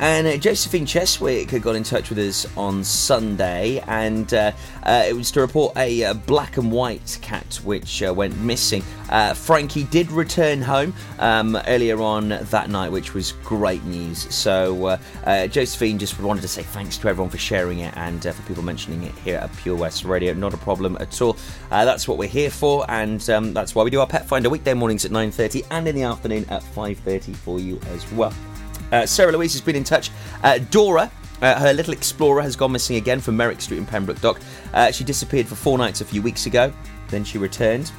And 0.00 0.26
uh, 0.26 0.36
Josephine 0.36 0.86
Cheswick 0.86 1.62
got 1.62 1.76
in 1.76 1.84
touch 1.84 2.08
with 2.08 2.18
us 2.18 2.46
on 2.56 2.82
Sunday, 2.82 3.82
and 3.86 4.32
uh, 4.34 4.50
uh, 4.82 5.04
it 5.06 5.14
was 5.14 5.30
to 5.32 5.40
report 5.40 5.76
a 5.76 6.04
uh, 6.04 6.14
black 6.14 6.56
and 6.56 6.72
white 6.72 7.16
cat 7.22 7.60
which 7.62 8.02
uh, 8.02 8.12
went 8.12 8.36
missing. 8.38 8.82
Uh, 9.08 9.34
Frankie 9.34 9.84
did 9.84 10.10
return 10.10 10.60
home 10.60 10.92
um, 11.20 11.56
earlier 11.68 12.02
on 12.02 12.30
that 12.30 12.70
night, 12.70 12.90
which 12.90 13.14
was 13.14 13.32
great 13.44 13.84
news. 13.84 14.34
So, 14.34 14.98
Josephine 15.24 15.98
just 15.98 16.18
wanted 16.18 16.40
to 16.40 16.48
say 16.48 16.62
thanks 16.62 16.98
to 16.98 17.08
everyone 17.08 17.30
for 17.30 17.38
sharing 17.38 17.80
it 17.80 17.96
and 17.96 18.22
for 18.22 18.42
people 18.42 18.64
mentioning 18.64 19.04
it 19.04 19.14
here 19.18 19.36
at 19.36 19.56
Pure 19.58 19.76
West 19.76 20.04
Radio. 20.04 20.34
Not 20.34 20.54
a 20.54 20.58
problem 20.58 20.96
at 20.98 21.22
all. 21.22 21.36
That's 21.70 22.08
what 22.08 22.18
we're 22.18 22.28
here 22.28 22.50
for, 22.50 22.84
and 22.90 23.28
um, 23.30 23.54
that's 23.54 23.74
why 23.74 23.84
we 23.84 23.90
do 23.90 24.00
our 24.00 24.06
Pet 24.06 24.26
Finder 24.26 24.50
weekday 24.50 24.74
mornings 24.74 25.04
at 25.04 25.12
9:30 25.12 25.66
and 25.70 25.86
in 25.86 25.94
the 25.94 26.02
afternoon 26.02 26.46
at 26.48 26.62
5:30 26.62 27.36
for 27.36 27.60
you 27.60 27.78
as 27.92 28.10
well. 28.12 28.34
Uh, 28.92 29.06
Sarah 29.06 29.32
Louise 29.32 29.52
has 29.52 29.62
been 29.62 29.76
in 29.76 29.84
touch. 29.84 30.10
Uh, 30.42 30.58
Dora. 30.70 31.10
Uh, 31.42 31.58
her 31.58 31.72
little 31.74 31.92
explorer 31.92 32.40
has 32.40 32.56
gone 32.56 32.72
missing 32.72 32.96
again 32.96 33.20
from 33.20 33.36
Meyrick 33.36 33.60
Street 33.60 33.76
in 33.76 33.84
Pembroke 33.84 34.20
Dock. 34.20 34.40
Uh, 34.72 34.90
she 34.90 35.04
disappeared 35.04 35.46
for 35.46 35.56
four 35.56 35.76
nights 35.76 36.00
a 36.00 36.04
few 36.04 36.22
weeks 36.22 36.46
ago, 36.46 36.72
then 37.08 37.24
she 37.24 37.38
returned. 37.38 37.90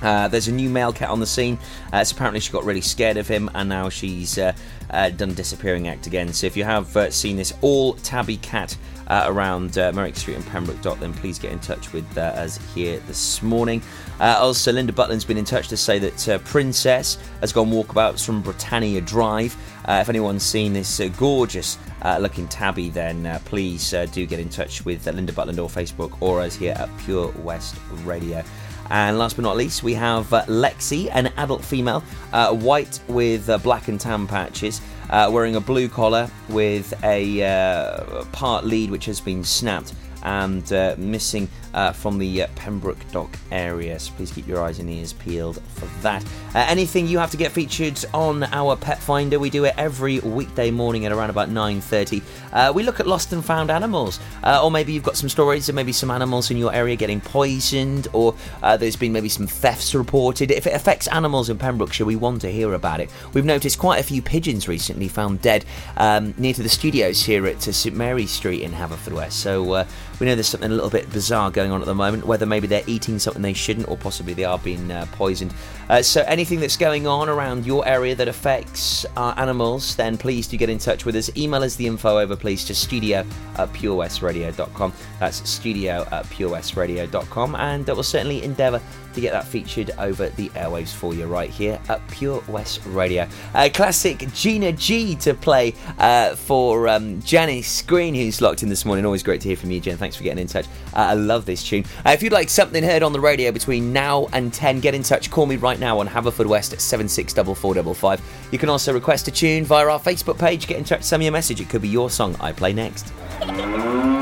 Uh, 0.00 0.26
there's 0.26 0.48
a 0.48 0.52
new 0.52 0.68
male 0.68 0.92
cat 0.92 1.10
on 1.10 1.20
the 1.20 1.26
scene. 1.26 1.58
Uh, 1.92 2.02
so 2.02 2.16
apparently, 2.16 2.40
she 2.40 2.50
got 2.50 2.64
really 2.64 2.80
scared 2.80 3.16
of 3.18 3.28
him, 3.28 3.48
and 3.54 3.68
now 3.68 3.88
she's 3.88 4.34
done 4.34 5.34
disappearing 5.34 5.86
act 5.86 6.08
again. 6.08 6.32
So 6.32 6.46
if 6.46 6.56
you 6.56 6.64
have 6.64 7.14
seen 7.14 7.36
this 7.36 7.54
all 7.60 7.94
tabby 7.94 8.38
cat 8.38 8.76
uh, 9.06 9.24
around 9.26 9.78
uh, 9.78 9.92
Meyrick 9.92 10.16
Street 10.16 10.36
and 10.36 10.46
Pembroke 10.46 10.80
Dock, 10.82 10.98
then 10.98 11.12
please 11.12 11.38
get 11.38 11.52
in 11.52 11.60
touch 11.60 11.92
with 11.92 12.18
uh, 12.18 12.22
us 12.22 12.58
here 12.74 12.98
this 13.06 13.42
morning. 13.42 13.80
Also, 14.18 14.72
Linda 14.72 14.92
Butland's 14.92 15.24
been 15.24 15.38
in 15.38 15.44
touch 15.44 15.68
to 15.68 15.76
say 15.76 16.00
that 16.00 16.42
Princess 16.44 17.18
has 17.40 17.52
gone 17.52 17.70
walkabouts 17.70 18.24
from 18.24 18.42
Britannia 18.42 19.00
Drive. 19.00 19.56
Uh, 19.86 19.98
if 20.00 20.08
anyone's 20.08 20.42
seen 20.42 20.72
this 20.72 21.00
uh, 21.00 21.08
gorgeous 21.18 21.78
uh, 22.02 22.18
looking 22.20 22.46
tabby, 22.48 22.90
then 22.90 23.26
uh, 23.26 23.38
please 23.44 23.92
uh, 23.94 24.06
do 24.06 24.26
get 24.26 24.38
in 24.38 24.48
touch 24.48 24.84
with 24.84 25.06
uh, 25.06 25.10
Linda 25.10 25.32
Butland 25.32 25.58
or 25.58 25.68
Facebook 25.68 26.16
or 26.20 26.40
us 26.40 26.54
here 26.54 26.74
at 26.76 26.88
Pure 26.98 27.32
West 27.38 27.76
Radio. 28.04 28.42
And 28.90 29.18
last 29.18 29.36
but 29.36 29.42
not 29.42 29.56
least, 29.56 29.82
we 29.82 29.94
have 29.94 30.26
Lexi, 30.28 31.08
an 31.12 31.28
adult 31.38 31.64
female, 31.64 32.00
white 32.30 33.00
with 33.08 33.46
black 33.62 33.88
and 33.88 33.98
tan 33.98 34.26
patches, 34.26 34.82
wearing 35.10 35.56
a 35.56 35.60
blue 35.60 35.88
collar 35.88 36.28
with 36.50 36.92
a 37.02 38.26
part 38.32 38.66
lead 38.66 38.90
which 38.90 39.06
has 39.06 39.18
been 39.18 39.44
snapped 39.44 39.94
and 40.22 40.72
uh, 40.72 40.94
missing 40.98 41.48
uh, 41.74 41.92
from 41.92 42.18
the 42.18 42.42
uh, 42.42 42.46
Pembroke 42.54 42.98
Dock 43.12 43.38
area. 43.50 43.98
So 43.98 44.12
please 44.14 44.32
keep 44.32 44.46
your 44.46 44.62
eyes 44.62 44.78
and 44.78 44.88
ears 44.90 45.12
peeled 45.12 45.62
for 45.74 45.86
that. 46.02 46.24
Anything 46.54 47.06
you 47.06 47.18
have 47.18 47.30
to 47.30 47.36
get 47.36 47.52
featured 47.52 48.04
on 48.12 48.44
our 48.44 48.76
Pet 48.76 48.98
Finder, 48.98 49.38
we 49.38 49.50
do 49.50 49.64
it 49.64 49.74
every 49.78 50.20
weekday 50.20 50.70
morning 50.70 51.06
at 51.06 51.12
around 51.12 51.30
about 51.30 51.48
9.30. 51.48 52.22
Uh, 52.52 52.72
we 52.74 52.82
look 52.82 53.00
at 53.00 53.06
lost 53.06 53.32
and 53.32 53.44
found 53.44 53.70
animals. 53.70 54.20
Or 54.44 54.70
maybe 54.70 54.92
you've 54.92 55.02
got 55.02 55.16
some 55.16 55.28
stories 55.28 55.68
of 55.68 55.74
maybe 55.74 55.92
some 55.92 56.10
animals 56.10 56.50
in 56.50 56.56
your 56.56 56.72
area 56.72 56.96
getting 56.96 57.20
poisoned 57.20 58.08
or 58.12 58.34
there's 58.78 58.96
been 58.96 59.12
maybe 59.12 59.28
some 59.28 59.46
thefts 59.46 59.94
reported. 59.94 60.50
If 60.50 60.66
it 60.66 60.74
affects 60.74 61.06
animals 61.08 61.48
in 61.48 61.58
Pembrokeshire, 61.58 62.06
we 62.06 62.16
want 62.16 62.42
to 62.42 62.52
hear 62.52 62.74
about 62.74 63.00
it. 63.00 63.10
We've 63.32 63.44
noticed 63.44 63.78
quite 63.78 64.00
a 64.00 64.02
few 64.02 64.22
pigeons 64.22 64.68
recently 64.68 65.08
found 65.08 65.40
dead 65.40 65.64
um, 65.96 66.34
near 66.36 66.54
to 66.54 66.62
the 66.62 66.68
studios 66.68 67.22
here 67.24 67.46
at 67.46 67.62
St 67.62 67.96
Mary 67.96 68.26
Street 68.26 68.62
in 68.62 68.72
Haverfordwest. 68.72 69.32
So 69.32 69.72
uh, 69.72 69.86
we 70.20 70.26
know 70.26 70.34
there's 70.34 70.48
something 70.48 70.70
a 70.70 70.74
little 70.74 70.90
bit 70.90 71.10
bizarre 71.12 71.50
going 71.50 71.70
on 71.70 71.80
at 71.80 71.86
the 71.86 71.94
moment, 71.94 72.26
whether 72.26 72.46
maybe 72.46 72.66
they're 72.66 72.84
eating 72.86 73.18
something 73.18 73.42
they 73.42 73.52
shouldn't 73.52 73.88
or 73.88 73.96
possibly 73.96 74.34
they 74.34 74.44
are 74.44 74.58
being 74.58 74.90
uh, 74.90 75.06
poisoned. 75.12 75.52
Uh, 75.88 76.02
so 76.02 76.22
anything 76.22 76.60
that's 76.60 76.76
going 76.76 77.06
on 77.06 77.28
around 77.28 77.66
your 77.66 77.86
area 77.86 78.14
that 78.14 78.28
affects 78.28 79.04
our 79.16 79.38
animals, 79.38 79.96
then 79.96 80.16
please 80.16 80.46
do 80.46 80.56
get 80.56 80.70
in 80.70 80.78
touch 80.78 81.04
with 81.04 81.16
us. 81.16 81.34
Email 81.36 81.62
us 81.62 81.76
the 81.76 81.86
info 81.86 82.18
over, 82.18 82.36
please, 82.36 82.64
to 82.64 82.74
studio 82.74 83.26
at 83.56 83.72
purewestradio.com. 83.72 84.92
That's 85.20 85.48
studio 85.48 86.06
at 86.10 86.24
purewestradio.com, 86.26 87.54
and 87.56 87.88
uh, 87.88 87.94
we'll 87.94 88.02
certainly 88.02 88.42
endeavour 88.42 88.80
to 89.14 89.20
get 89.20 89.32
that 89.32 89.46
featured 89.46 89.90
over 89.98 90.28
the 90.30 90.48
airwaves 90.50 90.92
for 90.92 91.14
you 91.14 91.26
right 91.26 91.50
here 91.50 91.80
at 91.88 92.06
Pure 92.08 92.42
West 92.48 92.80
Radio. 92.86 93.28
Uh, 93.54 93.68
classic 93.72 94.26
Gina 94.32 94.72
G 94.72 95.14
to 95.16 95.34
play 95.34 95.74
uh, 95.98 96.34
for 96.34 96.88
um, 96.88 97.20
Janice 97.22 97.82
Green, 97.82 98.14
who's 98.14 98.40
locked 98.40 98.62
in 98.62 98.68
this 98.68 98.84
morning. 98.84 99.04
Always 99.04 99.22
great 99.22 99.40
to 99.42 99.48
hear 99.48 99.56
from 99.56 99.70
you, 99.70 99.80
Jen. 99.80 99.96
Thanks 99.96 100.16
for 100.16 100.22
getting 100.22 100.40
in 100.40 100.46
touch. 100.46 100.66
Uh, 100.94 100.98
I 100.98 101.14
love 101.14 101.46
this 101.46 101.62
tune. 101.66 101.84
Uh, 102.06 102.10
if 102.10 102.22
you'd 102.22 102.32
like 102.32 102.48
something 102.48 102.82
heard 102.82 103.02
on 103.02 103.12
the 103.12 103.20
radio 103.20 103.52
between 103.52 103.92
now 103.92 104.28
and 104.32 104.52
10, 104.52 104.80
get 104.80 104.94
in 104.94 105.02
touch. 105.02 105.30
Call 105.30 105.46
me 105.46 105.56
right 105.56 105.78
now 105.78 105.98
on 105.98 106.08
Haverfordwest 106.08 106.72
at 106.72 106.80
764455. 106.80 108.20
You 108.52 108.58
can 108.58 108.68
also 108.68 108.92
request 108.92 109.28
a 109.28 109.30
tune 109.30 109.64
via 109.64 109.86
our 109.86 110.00
Facebook 110.00 110.38
page. 110.38 110.66
Get 110.66 110.78
in 110.78 110.84
touch, 110.84 111.02
send 111.02 111.20
me 111.20 111.26
a 111.26 111.32
message. 111.32 111.60
It 111.60 111.68
could 111.68 111.82
be 111.82 111.88
your 111.88 112.10
song 112.10 112.36
I 112.40 112.52
play 112.52 112.72
next. 112.72 113.12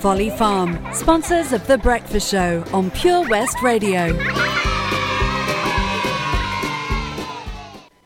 Folly 0.00 0.30
Farm, 0.30 0.78
sponsors 0.92 1.52
of 1.52 1.66
The 1.66 1.78
Breakfast 1.78 2.30
Show 2.30 2.62
on 2.72 2.90
Pure 2.90 3.28
West 3.28 3.62
Radio. 3.62 4.12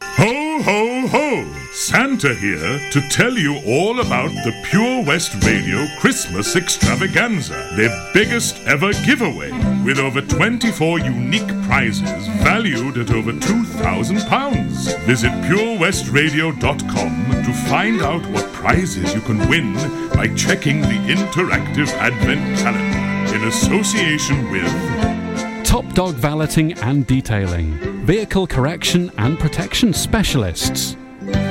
Ho, 0.02 0.62
ho, 0.62 1.06
ho! 1.08 1.60
Santa 1.72 2.34
here 2.34 2.78
to 2.90 3.00
tell 3.08 3.32
you 3.36 3.60
all 3.66 4.00
about 4.00 4.30
the 4.44 4.52
Pure 4.64 5.04
West 5.04 5.34
Radio 5.44 5.86
Christmas 5.98 6.54
Extravaganza, 6.56 7.72
their 7.76 8.10
biggest 8.12 8.56
ever 8.66 8.92
giveaway, 9.04 9.50
with 9.84 9.98
over 9.98 10.20
24 10.20 11.00
unique 11.00 11.48
prizes 11.62 12.26
valued 12.42 12.98
at 12.98 13.10
over 13.10 13.32
£2,000. 13.32 14.98
Visit 15.06 15.30
purewestradio.com 15.30 17.44
to 17.44 17.52
find 17.68 18.02
out 18.02 18.24
what 18.30 18.52
prizes 18.52 19.14
you 19.14 19.20
can 19.22 19.38
win 19.48 19.74
by 20.14 20.32
checking 20.34 20.80
the 20.80 20.88
interactive 20.88 21.88
Advent 21.94 22.58
calendar 22.58 23.34
in 23.34 23.44
association 23.44 24.50
with 24.50 25.64
Top 25.64 25.90
Dog 25.94 26.14
Valeting 26.14 26.72
and 26.80 27.06
Detailing, 27.06 27.72
Vehicle 28.04 28.46
Correction 28.46 29.10
and 29.18 29.38
Protection 29.38 29.92
Specialists. 29.92 30.96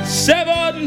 Seven 0.04 0.86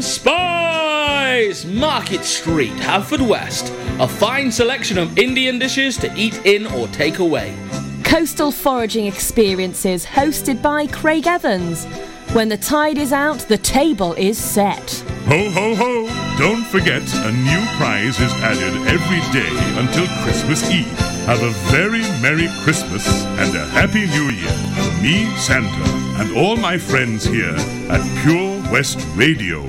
Spice! 1.34 1.64
Market 1.64 2.24
Street, 2.24 2.70
Haverfordwest. 2.74 3.68
A 3.98 4.06
fine 4.06 4.52
selection 4.52 4.98
of 4.98 5.18
Indian 5.18 5.58
dishes 5.58 5.96
to 5.96 6.14
eat 6.14 6.46
in 6.46 6.64
or 6.68 6.86
take 6.88 7.18
away. 7.18 7.56
Coastal 8.04 8.52
foraging 8.52 9.06
experiences 9.06 10.06
hosted 10.06 10.62
by 10.62 10.86
Craig 10.86 11.26
Evans. 11.26 11.86
When 12.34 12.48
the 12.48 12.56
tide 12.56 12.98
is 12.98 13.12
out, 13.12 13.40
the 13.40 13.58
table 13.58 14.12
is 14.12 14.38
set. 14.38 15.02
Ho, 15.26 15.50
ho, 15.50 15.74
ho! 15.74 16.36
Don't 16.38 16.64
forget, 16.66 17.02
a 17.02 17.32
new 17.32 17.66
prize 17.78 18.20
is 18.20 18.32
added 18.34 18.74
every 18.86 19.22
day 19.32 19.50
until 19.80 20.06
Christmas 20.22 20.70
Eve. 20.70 20.86
Have 21.26 21.42
a 21.42 21.50
very 21.72 22.02
Merry 22.22 22.46
Christmas 22.62 23.24
and 23.40 23.56
a 23.56 23.66
Happy 23.70 24.06
New 24.06 24.30
Year 24.30 24.56
from 24.76 25.02
me, 25.02 25.36
Santa, 25.36 25.90
and 26.22 26.36
all 26.36 26.56
my 26.56 26.78
friends 26.78 27.24
here 27.24 27.56
at 27.90 28.22
Pure 28.22 28.70
West 28.70 29.04
Radio. 29.16 29.68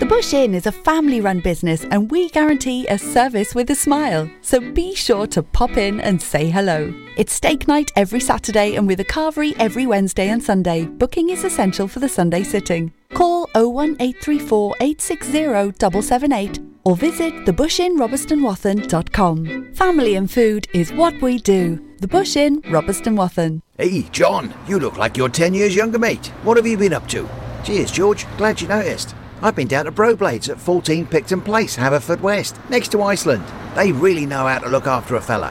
The 0.00 0.06
Bush 0.06 0.32
Inn 0.32 0.54
is 0.54 0.66
a 0.66 0.72
family 0.72 1.20
run 1.20 1.40
business 1.40 1.84
and 1.90 2.10
we 2.10 2.30
guarantee 2.30 2.86
a 2.86 2.96
service 2.96 3.54
with 3.54 3.68
a 3.68 3.74
smile. 3.74 4.30
So 4.40 4.58
be 4.58 4.94
sure 4.94 5.26
to 5.26 5.42
pop 5.42 5.76
in 5.76 6.00
and 6.00 6.22
say 6.22 6.48
hello. 6.48 6.94
It's 7.18 7.34
steak 7.34 7.68
night 7.68 7.92
every 7.96 8.20
Saturday 8.20 8.76
and 8.76 8.86
with 8.86 9.00
a 9.00 9.04
carvery 9.04 9.54
every 9.58 9.86
Wednesday 9.86 10.30
and 10.30 10.42
Sunday. 10.42 10.86
Booking 10.86 11.28
is 11.28 11.44
essential 11.44 11.86
for 11.86 12.00
the 12.00 12.08
Sunday 12.08 12.44
sitting. 12.44 12.94
Call 13.12 13.42
01834 13.54 14.76
860 14.80 15.32
778 15.32 16.60
or 16.84 16.96
visit 16.96 17.34
thebushinrobertsonwathen.com. 17.44 19.74
Family 19.74 20.14
and 20.14 20.30
food 20.30 20.66
is 20.72 20.94
what 20.94 21.20
we 21.20 21.40
do. 21.40 21.78
The 21.98 22.08
Bush 22.08 22.36
Inn, 22.36 22.62
Robeston 22.62 23.18
Wathen. 23.18 23.60
Hey, 23.76 24.04
John, 24.12 24.54
you 24.66 24.78
look 24.78 24.96
like 24.96 25.18
you're 25.18 25.28
10 25.28 25.52
years 25.52 25.76
younger, 25.76 25.98
mate. 25.98 26.28
What 26.42 26.56
have 26.56 26.66
you 26.66 26.78
been 26.78 26.94
up 26.94 27.06
to? 27.08 27.28
Cheers, 27.64 27.92
George. 27.92 28.26
Glad 28.38 28.62
you 28.62 28.68
noticed. 28.68 29.14
I've 29.42 29.56
been 29.56 29.68
down 29.68 29.86
to 29.86 29.90
Bro 29.90 30.16
Blades 30.16 30.50
at 30.50 30.60
14 30.60 31.06
Picton 31.06 31.40
Place, 31.40 31.74
Haverfordwest, 31.74 32.68
next 32.68 32.92
to 32.92 33.02
Iceland. 33.02 33.44
They 33.74 33.90
really 33.90 34.26
know 34.26 34.46
how 34.46 34.58
to 34.58 34.68
look 34.68 34.86
after 34.86 35.16
a 35.16 35.20
fella. 35.20 35.50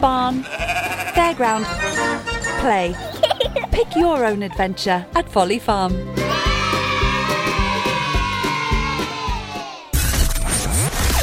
barn, 0.00 0.44
fairground, 1.14 1.64
play. 2.60 2.94
Pick 3.72 3.96
your 3.96 4.24
own 4.24 4.44
adventure 4.44 5.04
at 5.14 5.28
Folly 5.28 5.58
Farm. 5.58 5.92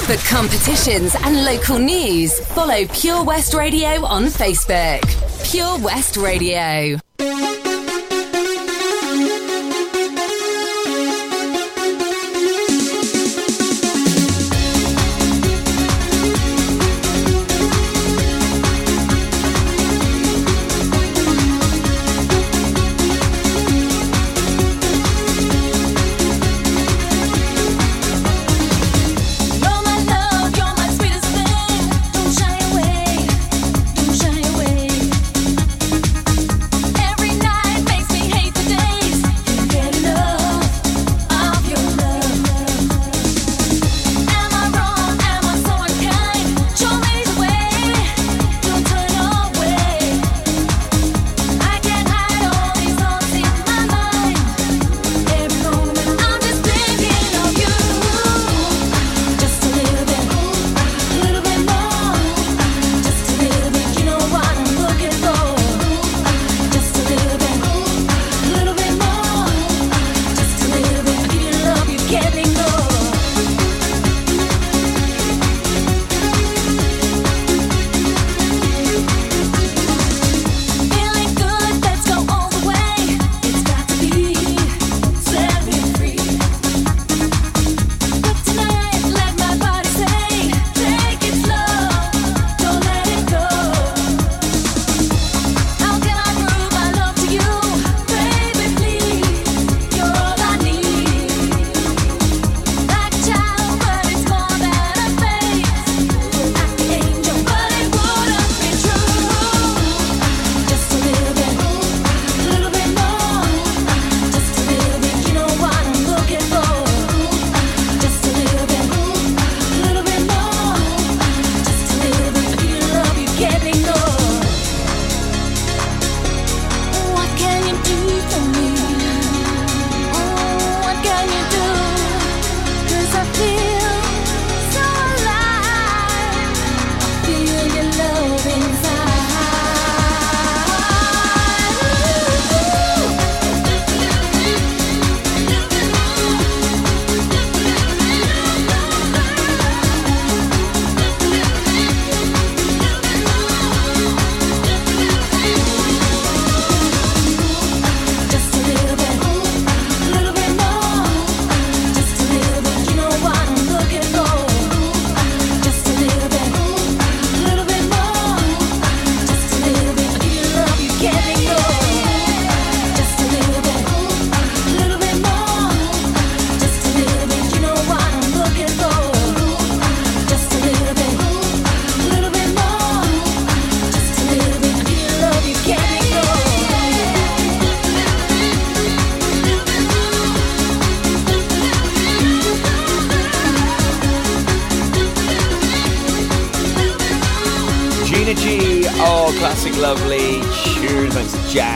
For 0.03 0.17
competitions 0.28 1.15
and 1.21 1.45
local 1.45 1.80
news, 1.80 2.38
follow 2.47 2.86
Pure 2.88 3.24
West 3.24 3.53
Radio 3.53 4.05
on 4.05 4.26
Facebook. 4.26 5.01
Pure 5.49 5.80
West 5.80 6.17
Radio. 6.17 6.99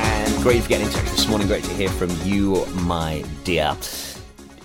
Jan. 0.07 0.41
Great 0.41 0.63
for 0.63 0.69
getting 0.69 0.87
in 0.87 0.93
touch 0.93 1.09
this 1.11 1.27
morning. 1.27 1.47
Great 1.47 1.63
to 1.65 1.73
hear 1.73 1.89
from 1.89 2.09
you, 2.23 2.65
my 2.83 3.23
dear. 3.43 3.75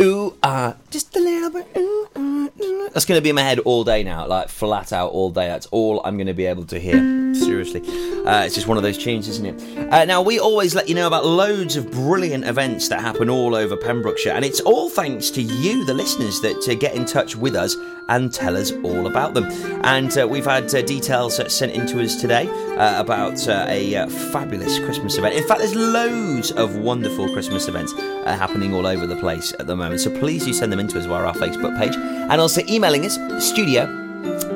Ooh, 0.01 0.35
ah, 0.43 0.77
just 0.93 1.17
a 1.17 1.21
little 1.21 1.51
bit. 1.51 1.67
Ooh, 1.77 2.09
ah, 2.15 2.49
ooh. 2.61 2.91
That's 2.93 3.07
going 3.07 3.19
to 3.19 3.23
be 3.23 3.31
in 3.31 3.35
my 3.35 3.43
head 3.43 3.59
all 3.61 3.83
day 3.83 4.05
now, 4.05 4.27
like 4.27 4.51
flat 4.51 4.93
out 4.93 5.11
all 5.11 5.31
day. 5.31 5.49
That's 5.49 5.67
all 5.67 6.03
I'm 6.05 6.17
going 6.17 6.27
to 6.27 6.35
be 6.35 6.45
able 6.45 6.65
to 6.67 6.79
hear. 6.79 7.35
Seriously. 7.35 7.81
Uh, 8.27 8.45
it's 8.45 8.55
just 8.55 8.67
one 8.67 8.77
of 8.77 8.83
those 8.83 8.99
tunes, 8.99 9.27
isn't 9.27 9.47
it? 9.47 9.93
Uh, 9.93 10.05
now, 10.05 10.21
we 10.21 10.39
always 10.39 10.75
let 10.75 10.89
you 10.89 10.95
know 10.95 11.07
about 11.07 11.25
loads 11.25 11.77
of 11.77 11.91
brilliant 11.91 12.45
events 12.45 12.89
that 12.89 13.01
happen 13.01 13.31
all 13.31 13.55
over 13.55 13.75
Pembrokeshire, 13.75 14.33
and 14.33 14.45
it's 14.45 14.61
all 14.61 14.91
thanks 14.91 15.31
to 15.31 15.43
you, 15.43 15.85
the 15.87 15.95
listeners, 15.95 16.41
that 16.43 16.69
uh, 16.69 16.75
get 16.75 16.95
in 16.95 17.07
touch 17.07 17.35
with 17.35 17.57
us 17.57 17.75
and 18.09 18.33
tell 18.33 18.57
us 18.57 18.73
all 18.83 19.07
about 19.07 19.35
them. 19.35 19.47
And 19.85 20.17
uh, 20.19 20.27
we've 20.29 20.45
had 20.45 20.73
uh, 20.75 20.83
details 20.83 21.39
uh, 21.39 21.49
sent 21.49 21.73
in 21.73 21.87
to 21.89 22.03
us 22.03 22.21
today 22.21 22.49
uh, 22.77 23.01
about 23.01 23.49
uh, 23.49 23.67
a 23.69 23.95
uh, 23.95 24.07
fabulous 24.09 24.79
Christmas 24.81 25.17
event. 25.19 25.35
In 25.35 25.47
fact, 25.47 25.61
there's 25.61 25.75
loads 25.75 26.51
of 26.53 26.77
wonderful 26.77 27.33
Christmas 27.33 27.69
events 27.69 27.93
happening 28.25 28.75
all 28.75 28.87
over 28.87 29.07
the 29.07 29.17
place 29.17 29.53
at 29.59 29.67
the 29.67 29.77
moment. 29.77 30.01
So 30.01 30.11
please 30.19 30.45
do 30.45 30.53
send 30.53 30.73
them 30.73 30.81
in 30.83 30.89
to 30.89 30.99
us 30.99 31.07
via 31.07 31.25
our 31.25 31.35
Facebook 31.35 31.79
page 31.79 31.97
and 31.97 32.41
also 32.41 32.61
emailing 32.69 33.07
us, 33.07 33.15
studio 33.43 33.83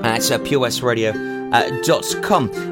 at 0.02 0.30
uh, 0.30 0.38
purewestradio.com. 0.40 1.35
Uh. 1.52 1.70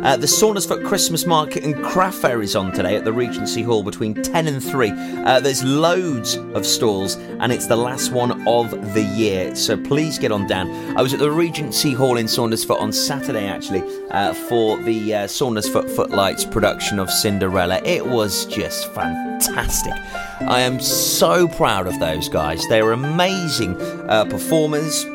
Uh, 0.04 0.16
the 0.16 0.26
Saundersfoot 0.26 0.84
Christmas 0.86 1.26
Market 1.26 1.64
and 1.64 1.74
Craft 1.84 2.18
Fair 2.18 2.42
is 2.42 2.56
on 2.56 2.72
today 2.72 2.96
at 2.96 3.04
the 3.04 3.12
Regency 3.12 3.62
Hall 3.62 3.82
between 3.82 4.14
10 4.14 4.48
and 4.48 4.62
3. 4.62 4.90
Uh, 4.90 5.40
there's 5.40 5.62
loads 5.62 6.36
of 6.54 6.66
stalls 6.66 7.16
and 7.16 7.52
it's 7.52 7.66
the 7.66 7.76
last 7.76 8.12
one 8.12 8.46
of 8.46 8.94
the 8.94 9.02
year, 9.02 9.54
so 9.54 9.76
please 9.76 10.18
get 10.18 10.32
on 10.32 10.46
down. 10.46 10.70
I 10.96 11.02
was 11.02 11.14
at 11.14 11.20
the 11.20 11.30
Regency 11.30 11.92
Hall 11.92 12.16
in 12.16 12.26
Saundersfoot 12.26 12.80
on 12.80 12.92
Saturday 12.92 13.46
actually 13.46 13.82
uh, 14.10 14.34
for 14.34 14.76
the 14.82 15.14
uh, 15.14 15.26
Saundersfoot 15.26 15.88
Footlights 15.94 16.44
production 16.44 16.98
of 16.98 17.10
Cinderella. 17.10 17.80
It 17.84 18.04
was 18.04 18.46
just 18.46 18.92
fantastic. 18.92 19.94
I 20.40 20.60
am 20.60 20.80
so 20.80 21.48
proud 21.48 21.86
of 21.86 21.98
those 22.00 22.28
guys. 22.28 22.62
They're 22.68 22.92
amazing 22.92 23.80
uh, 24.08 24.24
performers. 24.24 25.06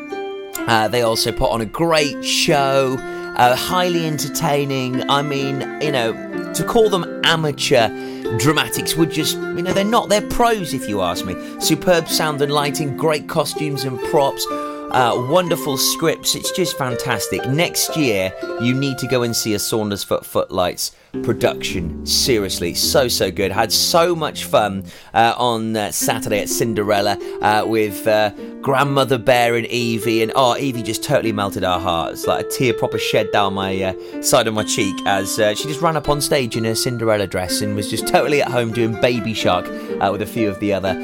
Uh, 0.66 0.88
they 0.88 1.02
also 1.02 1.32
put 1.32 1.50
on 1.50 1.60
a 1.60 1.66
great 1.66 2.24
show, 2.24 2.96
uh, 3.40 3.56
highly 3.56 4.06
entertaining. 4.06 5.08
I 5.08 5.22
mean, 5.22 5.60
you 5.80 5.90
know, 5.90 6.12
to 6.52 6.62
call 6.62 6.90
them 6.90 7.22
amateur 7.24 7.88
dramatics 8.36 8.96
would 8.96 9.10
just, 9.10 9.36
you 9.36 9.62
know, 9.62 9.72
they're 9.72 9.82
not. 9.82 10.10
They're 10.10 10.28
pros, 10.28 10.74
if 10.74 10.86
you 10.86 11.00
ask 11.00 11.24
me. 11.24 11.34
Superb 11.58 12.06
sound 12.06 12.42
and 12.42 12.52
lighting, 12.52 12.98
great 12.98 13.28
costumes 13.28 13.84
and 13.84 13.98
props. 14.10 14.46
Uh, 14.50 15.26
wonderful 15.30 15.78
scripts. 15.78 16.34
It's 16.34 16.50
just 16.50 16.76
fantastic. 16.76 17.46
Next 17.48 17.96
year, 17.96 18.30
you 18.60 18.74
need 18.74 18.98
to 18.98 19.06
go 19.06 19.22
and 19.22 19.34
see 19.34 19.54
a 19.54 19.58
Saundersfoot 19.58 20.24
Footlights 20.24 20.92
production. 21.12 22.04
Seriously, 22.06 22.74
so 22.74 23.08
so 23.08 23.30
good. 23.30 23.52
Had 23.52 23.72
so 23.72 24.14
much 24.14 24.44
fun 24.44 24.84
uh, 25.14 25.34
on 25.36 25.76
uh, 25.76 25.90
Saturday 25.90 26.40
at 26.40 26.48
Cinderella 26.48 27.18
uh, 27.42 27.64
with 27.66 28.06
uh, 28.06 28.30
grandmother 28.60 29.18
Bear 29.18 29.56
and 29.56 29.66
Evie, 29.66 30.22
and 30.22 30.32
oh, 30.34 30.56
Evie 30.56 30.82
just 30.82 31.02
totally 31.02 31.32
melted 31.32 31.64
our 31.64 31.80
hearts. 31.80 32.26
Like 32.26 32.46
a 32.46 32.48
tear 32.48 32.74
proper 32.74 32.98
shed 32.98 33.30
down 33.32 33.54
my 33.54 33.82
uh, 33.82 34.22
side 34.22 34.46
of 34.46 34.54
my 34.54 34.64
cheek 34.64 34.94
as 35.06 35.38
uh, 35.38 35.54
she 35.54 35.64
just 35.64 35.80
ran 35.80 35.96
up 35.96 36.08
on 36.08 36.20
stage 36.20 36.56
in 36.56 36.64
her 36.64 36.74
Cinderella 36.74 37.26
dress 37.26 37.60
and 37.60 37.74
was 37.74 37.90
just 37.90 38.06
totally 38.06 38.42
at 38.42 38.48
home 38.48 38.72
doing 38.72 39.00
Baby 39.00 39.34
Shark 39.34 39.66
with 39.66 40.22
a 40.22 40.26
few 40.26 40.48
of 40.48 40.58
the 40.60 40.72
other 40.72 40.94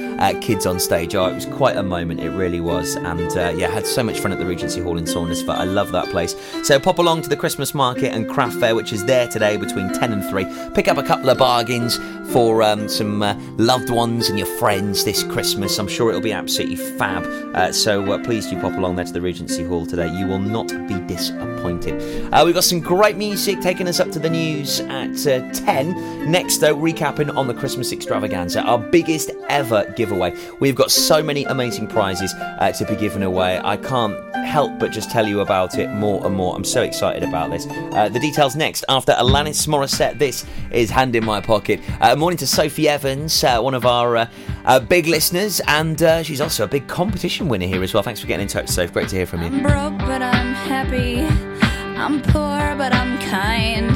kids 0.40 0.66
on 0.66 0.80
stage. 0.80 1.14
Oh, 1.14 1.26
it 1.26 1.34
was 1.34 1.46
quite 1.46 1.76
a 1.76 1.82
moment. 1.82 2.20
It 2.20 2.30
really 2.30 2.61
was, 2.61 2.96
and 2.96 3.59
yeah, 3.59 3.68
had 3.68 3.86
so 3.86 4.02
much 4.02 4.20
fun 4.20 4.32
at 4.32 4.38
the 4.38 4.46
Regency 4.46 4.80
Hall 4.80 4.98
in 4.98 5.04
Saundersfoot. 5.04 5.57
I 5.57 5.64
love 5.64 5.92
that 5.92 6.09
place. 6.09 6.34
So 6.62 6.78
pop 6.80 6.98
along 6.98 7.22
to 7.22 7.28
the 7.28 7.36
Christmas 7.36 7.74
market 7.74 8.12
and 8.12 8.28
craft 8.28 8.57
fair, 8.57 8.74
which 8.74 8.92
is 8.92 9.04
there 9.04 9.28
today 9.28 9.57
between 9.57 9.92
10 9.99 10.12
and 10.12 10.24
3. 10.24 10.47
Pick 10.74 10.88
up 10.88 10.99
a 10.99 11.03
couple 11.03 11.30
of 11.30 11.38
bargains 11.38 11.99
for 12.33 12.62
um, 12.62 12.89
some 12.89 13.22
uh, 13.22 13.39
loved 13.57 13.91
ones 13.91 14.29
and 14.29 14.39
your 14.39 14.49
friends 14.59 15.05
this 15.05 15.22
Christmas. 15.22 15.79
I'm 15.79 15.89
sure 15.89 16.09
it'll 16.09 16.20
be 16.20 16.33
absolutely 16.33 16.77
fab. 16.77 17.24
Uh, 17.55 17.72
so 17.72 18.12
uh, 18.12 18.22
please 18.22 18.49
do 18.49 18.61
pop 18.61 18.74
along 18.74 18.97
there 18.97 19.05
to 19.05 19.12
the 19.12 19.20
Regency 19.20 19.64
Hall 19.64 19.87
today. 19.87 20.09
You 20.12 20.27
will 20.27 20.39
not 20.39 20.68
be 20.89 20.99
disappointed. 21.07 22.33
Uh, 22.33 22.43
we've 22.45 22.55
got 22.55 22.64
some 22.64 22.81
great 22.81 23.16
music 23.16 23.61
taking 23.61 23.89
us 23.89 24.01
up 24.01 24.11
to 24.12 24.18
the 24.18 24.31
news 24.31 24.81
at 24.81 25.27
uh, 25.27 25.51
10. 25.53 26.31
Next, 26.31 26.59
though, 26.59 26.77
recapping 26.77 27.35
on 27.37 27.47
the 27.47 27.55
Christmas 27.55 27.93
extravaganza, 27.93 28.62
our 28.62 28.79
biggest 28.79 29.31
ever 29.49 29.93
giveaway. 29.97 30.35
We've 30.61 30.74
got 30.74 30.91
so 30.91 31.22
many 31.22 31.45
amazing 31.45 31.87
prizes 31.87 32.35
uh, 32.35 32.72
to 32.72 32.85
be 32.87 32.97
given 32.97 33.22
away. 33.22 33.61
I 33.62 33.77
can't 33.77 34.16
help 34.45 34.79
but 34.79 34.93
just 34.93 35.11
tell 35.11 35.27
you 35.27 35.41
about 35.41 35.79
it 35.79 35.89
more 35.91 36.24
and 36.27 36.35
more. 36.35 36.55
I'm 36.55 36.64
so 36.64 36.83
excited 36.83 37.22
about 37.22 37.51
this. 37.51 37.66
The 37.66 38.18
details 38.20 38.57
next 38.57 38.85
after 38.89 39.12
Alanis 39.12 39.66
Morissette. 39.66 40.18
This 40.18 40.45
is 40.70 40.91
Hand 40.91 41.16
in 41.16 41.24
My 41.24 41.41
Pocket. 41.41 41.81
Morning 42.17 42.39
to 42.39 42.47
Sophie 42.47 42.89
Evans, 42.89 43.45
uh, 43.45 43.61
one 43.61 43.75
of 43.75 43.85
our 43.85 44.17
uh, 44.17 44.27
uh, 44.64 44.81
big 44.81 45.07
listeners, 45.07 45.61
and 45.67 46.01
she's 46.25 46.41
also 46.41 46.64
a 46.64 46.67
big 46.67 46.89
competition 46.89 47.49
winner 47.49 47.67
here 47.67 47.83
as 47.83 47.93
well. 47.93 48.03
Thanks 48.03 48.21
for 48.21 48.27
getting 48.27 48.45
in 48.45 48.49
touch, 48.49 48.69
Soph. 48.69 48.93
Great 48.93 49.09
to 49.11 49.17
hear 49.17 49.27
from 49.27 49.43
you. 49.43 49.49
I'm 49.49 49.62
broke, 49.62 49.99
but 49.99 50.23
I'm 50.23 50.55
happy. 50.55 51.21
I'm 51.97 52.23
poor, 52.23 52.75
but 52.77 52.93
I'm 52.95 53.19
kind. 53.19 53.91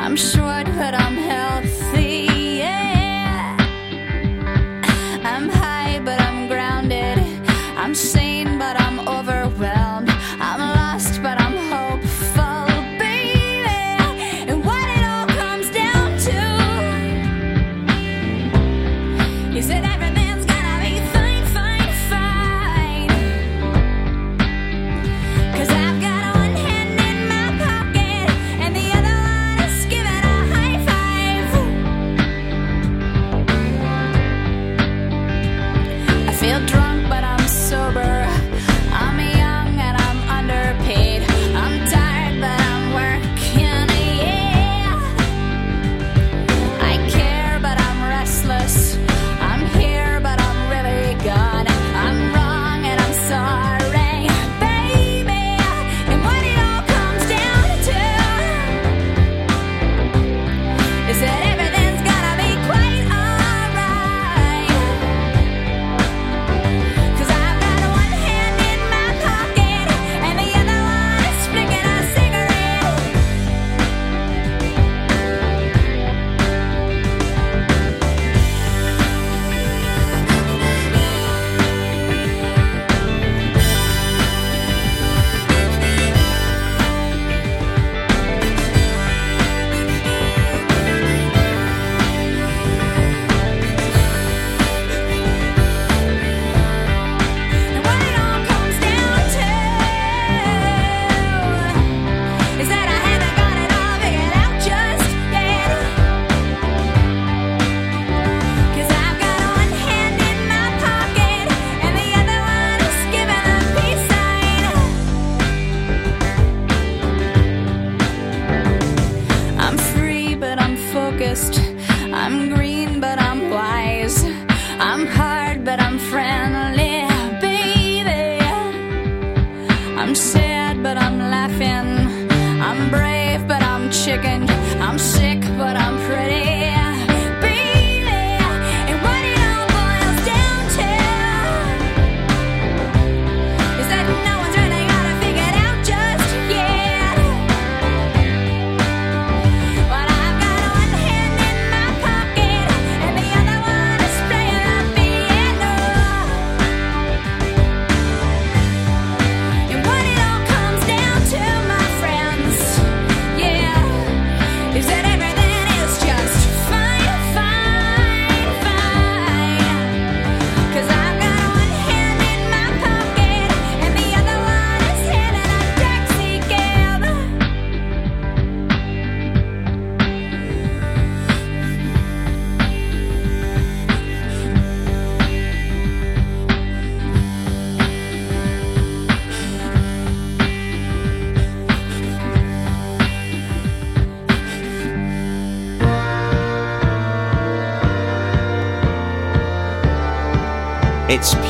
I'm 0.00 0.16
short, 0.16 0.66
but 0.66 0.94
I'm 0.94 1.14
healthy. 1.14 1.71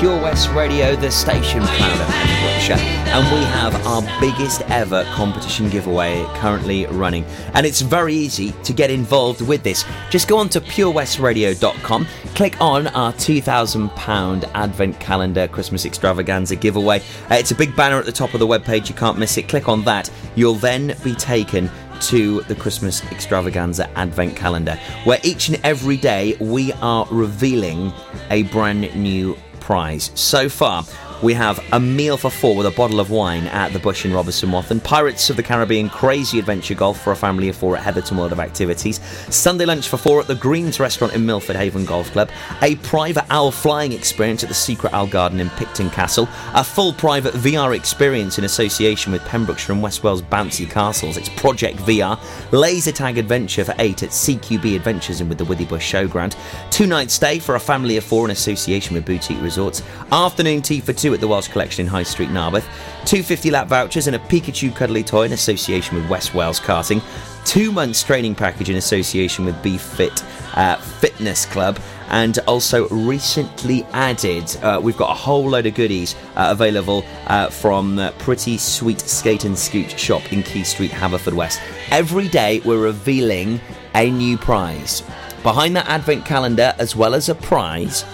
Pure 0.03 0.21
West 0.21 0.51
Radio, 0.51 0.97
the 0.97 1.09
station 1.09 1.63
proud 1.63 2.01
of 2.01 2.09
Pembrokeshire, 2.09 2.75
and 2.75 3.25
we 3.33 3.45
have 3.45 3.87
our 3.87 4.03
biggest 4.21 4.63
ever 4.63 5.05
competition 5.15 5.71
giveaway 5.71 6.27
currently 6.35 6.87
running. 6.87 7.25
And 7.55 7.65
it's 7.65 7.83
very 7.83 8.13
easy 8.13 8.51
to 8.65 8.73
get 8.73 8.91
involved 8.91 9.43
with 9.43 9.63
this. 9.63 9.85
Just 10.11 10.27
go 10.27 10.39
on 10.39 10.49
to 10.49 10.61
purewestradio.com, 10.61 12.09
click 12.35 12.61
on 12.61 12.89
our 12.89 13.13
£2,000 13.13 14.51
Advent 14.55 14.99
Calendar 14.99 15.47
Christmas 15.47 15.87
Extravaganza 15.87 16.57
giveaway. 16.57 16.99
Uh, 17.31 17.37
it's 17.37 17.53
a 17.53 17.55
big 17.55 17.77
banner 17.77 18.01
at 18.01 18.05
the 18.05 18.11
top 18.11 18.35
of 18.35 18.41
the 18.41 18.47
webpage, 18.49 18.89
you 18.89 18.97
can't 18.97 19.21
miss 19.21 19.39
it. 19.39 19.47
Click 19.49 19.69
on 19.69 19.85
that, 19.85 20.11
you'll 20.35 20.55
then 20.55 20.97
be 21.05 21.15
taken 21.15 21.71
to 22.01 22.41
the 22.49 22.57
Christmas 22.57 23.05
Extravaganza 23.13 23.89
Advent 23.97 24.35
Calendar, 24.35 24.75
where 25.05 25.21
each 25.23 25.49
and 25.49 25.61
every 25.63 25.97
day 25.97 26.37
we 26.41 26.73
are 26.73 27.07
revealing 27.09 27.93
a 28.31 28.43
brand 28.43 28.93
new 28.97 29.37
prize. 29.63 30.11
So 30.15 30.49
far, 30.49 30.85
we 31.23 31.33
have 31.35 31.65
a 31.73 31.79
meal 31.79 32.17
for 32.17 32.31
four 32.31 32.57
with 32.57 32.67
a 32.67 32.71
bottle 32.73 32.99
of 32.99 33.11
wine 33.11 33.45
at 33.47 33.73
the 33.73 33.79
Bush 33.79 34.05
in 34.05 34.11
Robeston 34.11 34.51
Wathen, 34.51 34.81
Pirates 34.81 35.31
of 35.31 35.37
the 35.37 35.43
Caribbean 35.43 35.89
Crazy 35.89 36.41
Adventure 36.41 36.75
Golf 36.75 37.01
for 37.01 37.13
a 37.13 37.17
family 37.17 37.49
of 37.49 37.55
four 37.55 37.77
at 37.77 37.85
Heatherton 37.85 38.17
World 38.17 38.33
of 38.33 38.41
Activities, 38.41 39.01
Sunday 39.33 39.65
lunch 39.65 39.89
for 39.89 39.97
four 39.97 40.21
at 40.21 40.27
the 40.27 40.35
Greens 40.35 40.81
Restaurant 40.81 41.15
in 41.15 41.25
Milford 41.25 41.55
Haven 41.55 41.85
Golf 41.85 42.11
Club, 42.11 42.29
a 42.61 42.75
private 42.77 43.25
owl 43.31 43.53
flying 43.53 43.93
experience 43.93 44.43
at 44.43 44.49
the 44.49 44.55
Secret 44.55 44.93
Owl 44.93 45.07
Garden 45.07 45.39
in 45.39 45.49
Picton 45.51 45.91
Castle, 45.91 46.29
a 46.55 46.65
full 46.65 46.93
private 46.93 47.35
VR 47.35 47.77
experience 47.77 48.39
in 48.39 48.45
association 48.45 49.13
with 49.13 49.25
Pembrokeshire 49.25 49.75
and 49.75 49.83
West 49.83 50.03
Wales 50.03 50.23
Bouncy 50.23 50.69
Castles. 50.69 51.17
It's 51.17 51.29
Project 51.31 51.79
VR, 51.79 52.19
laser 52.51 52.93
tag 52.93 53.17
adventure 53.17 53.65
for 53.65 53.77
eight 53.79 54.03
at 54.03 54.11
CQB 54.11 54.75
Adventures 54.75 55.21
and 55.21 55.29
with 55.29 55.39
the 55.39 55.45
Withybush 55.45 56.09
Showground, 56.09 56.37
two 56.73 56.87
night 56.87 57.13
stay 57.13 57.39
for 57.39 57.55
a 57.55 57.61
family 57.61 57.97
of 57.97 58.03
four 58.03 58.25
in 58.25 58.33
association 58.33 58.95
with 58.95 59.07
Boutique 59.07 59.41
Resorts, 59.41 59.83
afternoon 60.11 60.63
tea 60.63 60.81
for 60.81 60.93
two 60.93 61.12
at 61.15 61.21
the 61.21 61.29
Welsh 61.29 61.49
Collection 61.49 61.87
in 61.87 61.91
High 61.91 62.03
Street, 62.03 62.31
Narberth, 62.31 62.67
two 63.05 63.23
50 63.23 63.51
lap 63.51 63.69
vouchers 63.69 64.07
and 64.07 64.17
a 64.17 64.19
Pikachu 64.19 64.75
cuddly 64.75 65.03
toy 65.03 65.25
in 65.25 65.33
association 65.33 65.97
with 65.97 66.09
West 66.09 66.35
Wales 66.35 66.61
Karting, 66.61 67.03
two 67.45 67.73
months 67.73 68.03
training 68.03 68.35
package 68.35 68.71
in 68.71 68.77
association 68.77 69.45
with 69.45 69.61
Be 69.63 69.79
Fit 69.79 70.25
uh, 70.55 70.77
Fitness 70.77 71.47
Club, 71.47 71.79
and 72.09 72.39
also 72.41 72.89
recently 72.89 73.85
added, 73.93 74.55
uh, 74.63 74.81
we've 74.83 74.97
got 74.97 75.11
a 75.11 75.15
whole 75.15 75.49
load 75.49 75.67
of 75.67 75.75
goodies 75.75 76.15
uh, 76.37 76.49
available 76.51 77.05
uh, 77.27 77.49
from 77.49 77.99
uh, 77.99 78.11
Pretty 78.19 78.59
Sweet 78.59 79.01
Skate 79.01 79.45
and 79.45 79.59
Scoot 79.59 79.99
shop 79.99 80.33
in 80.33 80.43
Quay 80.43 80.63
Street, 80.63 80.91
Haverfordwest. 80.91 81.61
Every 81.91 82.29
day 82.29 82.61
we're 82.65 82.83
revealing 82.83 83.61
a 83.95 84.11
new 84.11 84.37
prize. 84.37 85.03
Behind 85.43 85.75
that 85.75 85.89
advent 85.89 86.25
calendar, 86.25 86.75
as 86.79 86.95
well 86.95 87.15
as 87.15 87.29
a 87.29 87.35
prize, 87.35 88.05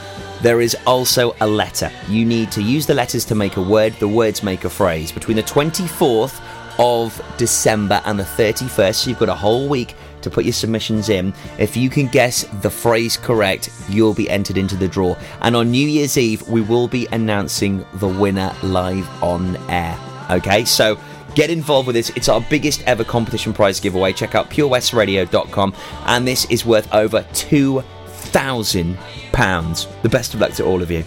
there 0.43 0.61
is 0.61 0.76
also 0.86 1.34
a 1.41 1.47
letter. 1.47 1.91
You 2.09 2.24
need 2.24 2.53
to 2.53 2.62
use 2.62 2.86
the 2.86 2.95
letters 2.95 3.24
to 3.26 3.34
make 3.34 3.57
a 3.57 3.62
word, 3.62 3.95
the 3.95 4.09
words 4.09 4.43
make 4.43 4.64
a 4.64 4.70
phrase. 4.70 5.12
Between 5.12 5.36
the 5.36 5.43
24th 5.43 6.41
of 6.78 7.20
December 7.36 8.01
and 8.05 8.18
the 8.18 8.24
31st, 8.24 8.95
so 8.95 9.11
you've 9.11 9.18
got 9.18 9.28
a 9.28 9.34
whole 9.34 9.68
week 9.68 9.95
to 10.22 10.30
put 10.30 10.45
your 10.45 10.53
submissions 10.53 11.09
in. 11.09 11.32
If 11.59 11.76
you 11.76 11.91
can 11.91 12.07
guess 12.07 12.45
the 12.62 12.70
phrase 12.70 13.16
correct, 13.16 13.70
you'll 13.89 14.14
be 14.14 14.30
entered 14.30 14.57
into 14.57 14.76
the 14.76 14.89
draw. 14.89 15.16
And 15.41 15.57
on 15.57 15.70
New 15.70 15.89
Year's 15.89 16.16
Eve, 16.16 16.47
we 16.49 16.61
will 16.61 16.89
be 16.89 17.07
announcing 17.12 17.84
the 17.95 18.09
winner 18.09 18.55
live 18.62 19.09
on 19.22 19.57
air. 19.68 19.99
Okay, 20.30 20.64
so 20.64 20.99
get 21.34 21.51
involved 21.51 21.86
with 21.86 21.95
this. 21.95 22.11
It's 22.11 22.28
our 22.28 22.41
biggest 22.41 22.82
ever 22.82 23.05
competition 23.05 23.53
prize 23.53 23.80
giveaway. 23.80 24.12
Check 24.12 24.34
out 24.34 24.51
purewestradio.com, 24.51 25.74
and 26.07 26.26
this 26.26 26.45
is 26.51 26.64
worth 26.64 26.93
over 26.93 27.22
£2,000. 28.33 30.03
The 30.03 30.09
best 30.09 30.35
of 30.35 30.41
luck 30.41 30.53
to 30.55 30.64
all 30.64 30.83
of 30.83 30.91
you. 30.91 31.05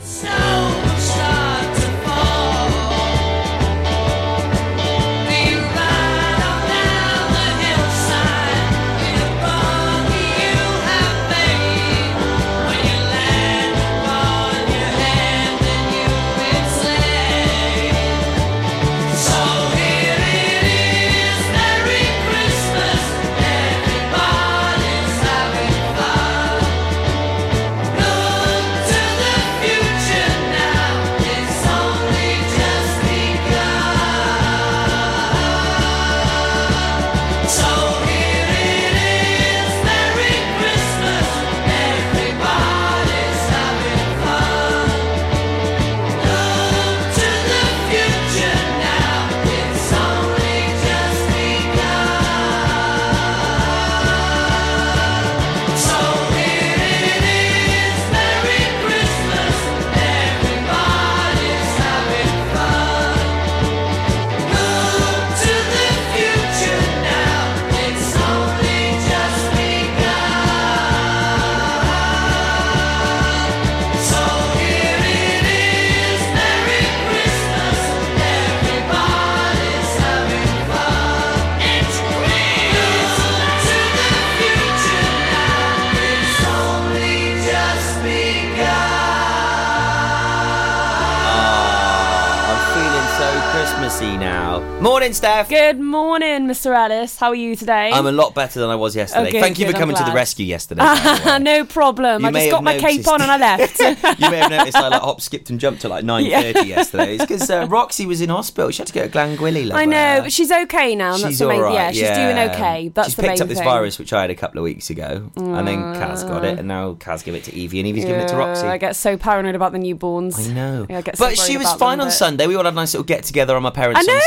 Morning, 94.81 95.13
Steph. 95.13 95.47
Good 95.47 95.79
morning, 95.79 96.47
Mr. 96.47 96.75
Ellis. 96.75 97.15
How 97.15 97.27
are 97.29 97.35
you 97.35 97.55
today? 97.55 97.91
I'm 97.93 98.07
a 98.07 98.11
lot 98.11 98.33
better 98.33 98.59
than 98.59 98.71
I 98.71 98.75
was 98.75 98.95
yesterday. 98.95 99.27
Oh, 99.27 99.31
good, 99.31 99.41
Thank 99.41 99.59
you 99.59 99.67
good, 99.67 99.73
for 99.75 99.79
coming 99.79 99.95
to 99.95 100.03
the 100.03 100.11
rescue 100.11 100.43
yesterday. 100.43 100.81
way. 101.25 101.37
no 101.39 101.65
problem. 101.65 102.23
You 102.23 102.29
I 102.29 102.31
just 102.31 102.49
got 102.49 102.63
my 102.63 102.79
cape 102.79 103.07
on 103.07 103.21
and 103.21 103.29
I 103.29 103.37
left. 103.37 103.79
you 104.19 104.31
may 104.31 104.37
have 104.37 104.49
noticed 104.49 104.75
I 104.75 104.87
like 104.87 105.01
hop, 105.01 105.21
skipped, 105.21 105.51
and 105.51 105.59
jumped 105.59 105.85
at 105.85 105.91
like 105.91 106.03
9.30 106.03 106.25
Yeah. 106.29 106.61
yesterday. 106.63 107.13
It's 107.13 107.23
because 107.23 107.47
uh, 107.51 107.67
Roxy 107.69 108.07
was 108.07 108.21
in 108.21 108.29
hospital. 108.29 108.71
She 108.71 108.79
had 108.79 108.87
to 108.87 108.93
get 108.93 109.05
a 109.05 109.09
Glangwili. 109.09 109.67
love 109.67 109.77
I 109.77 109.85
know, 109.85 110.21
but 110.23 110.33
she's 110.33 110.51
okay 110.51 110.95
now. 110.95 111.15
She's 111.15 111.37
the 111.37 111.47
main, 111.47 111.61
all 111.61 111.65
right. 111.67 111.73
Yeah, 111.75 111.91
she's 111.91 112.17
doing 112.17 112.49
okay. 112.49 112.87
That's 112.87 113.09
she's 113.09 113.15
the 113.17 113.21
picked 113.21 113.33
main 113.33 113.41
up 113.43 113.47
this 113.49 113.59
thing. 113.59 113.65
virus, 113.65 113.99
which 113.99 114.13
I 114.13 114.21
had 114.21 114.31
a 114.31 114.35
couple 114.35 114.57
of 114.57 114.63
weeks 114.63 114.89
ago, 114.89 115.29
and 115.35 115.67
then 115.67 115.77
Kaz 115.77 116.27
got 116.27 116.43
it, 116.43 116.57
and 116.57 116.67
now 116.67 116.95
Kaz 116.95 117.23
gave 117.23 117.35
it 117.35 117.43
to 117.43 117.53
Evie, 117.53 117.81
and 117.81 117.87
Evie's 117.87 118.05
giving 118.05 118.21
it 118.21 118.29
to 118.29 118.35
Roxy. 118.35 118.65
I 118.65 118.79
get 118.79 118.95
so 118.95 119.15
paranoid 119.15 119.53
about 119.53 119.73
the 119.73 119.77
newborns. 119.77 120.49
I 120.49 120.53
know. 120.53 120.87
Yeah, 120.89 120.97
I 121.05 121.11
so 121.11 121.25
But 121.25 121.37
she 121.37 121.59
was 121.59 121.71
fine 121.73 122.01
on 122.01 122.09
Sunday. 122.09 122.47
We 122.47 122.55
all 122.55 122.63
had 122.63 122.73
a 122.73 122.75
nice 122.75 122.95
little 122.95 123.03
get 123.05 123.25
together 123.25 123.55
on 123.55 123.61
my 123.61 123.69
parents 123.69 123.99
on 123.99 124.07
know. 124.07 124.19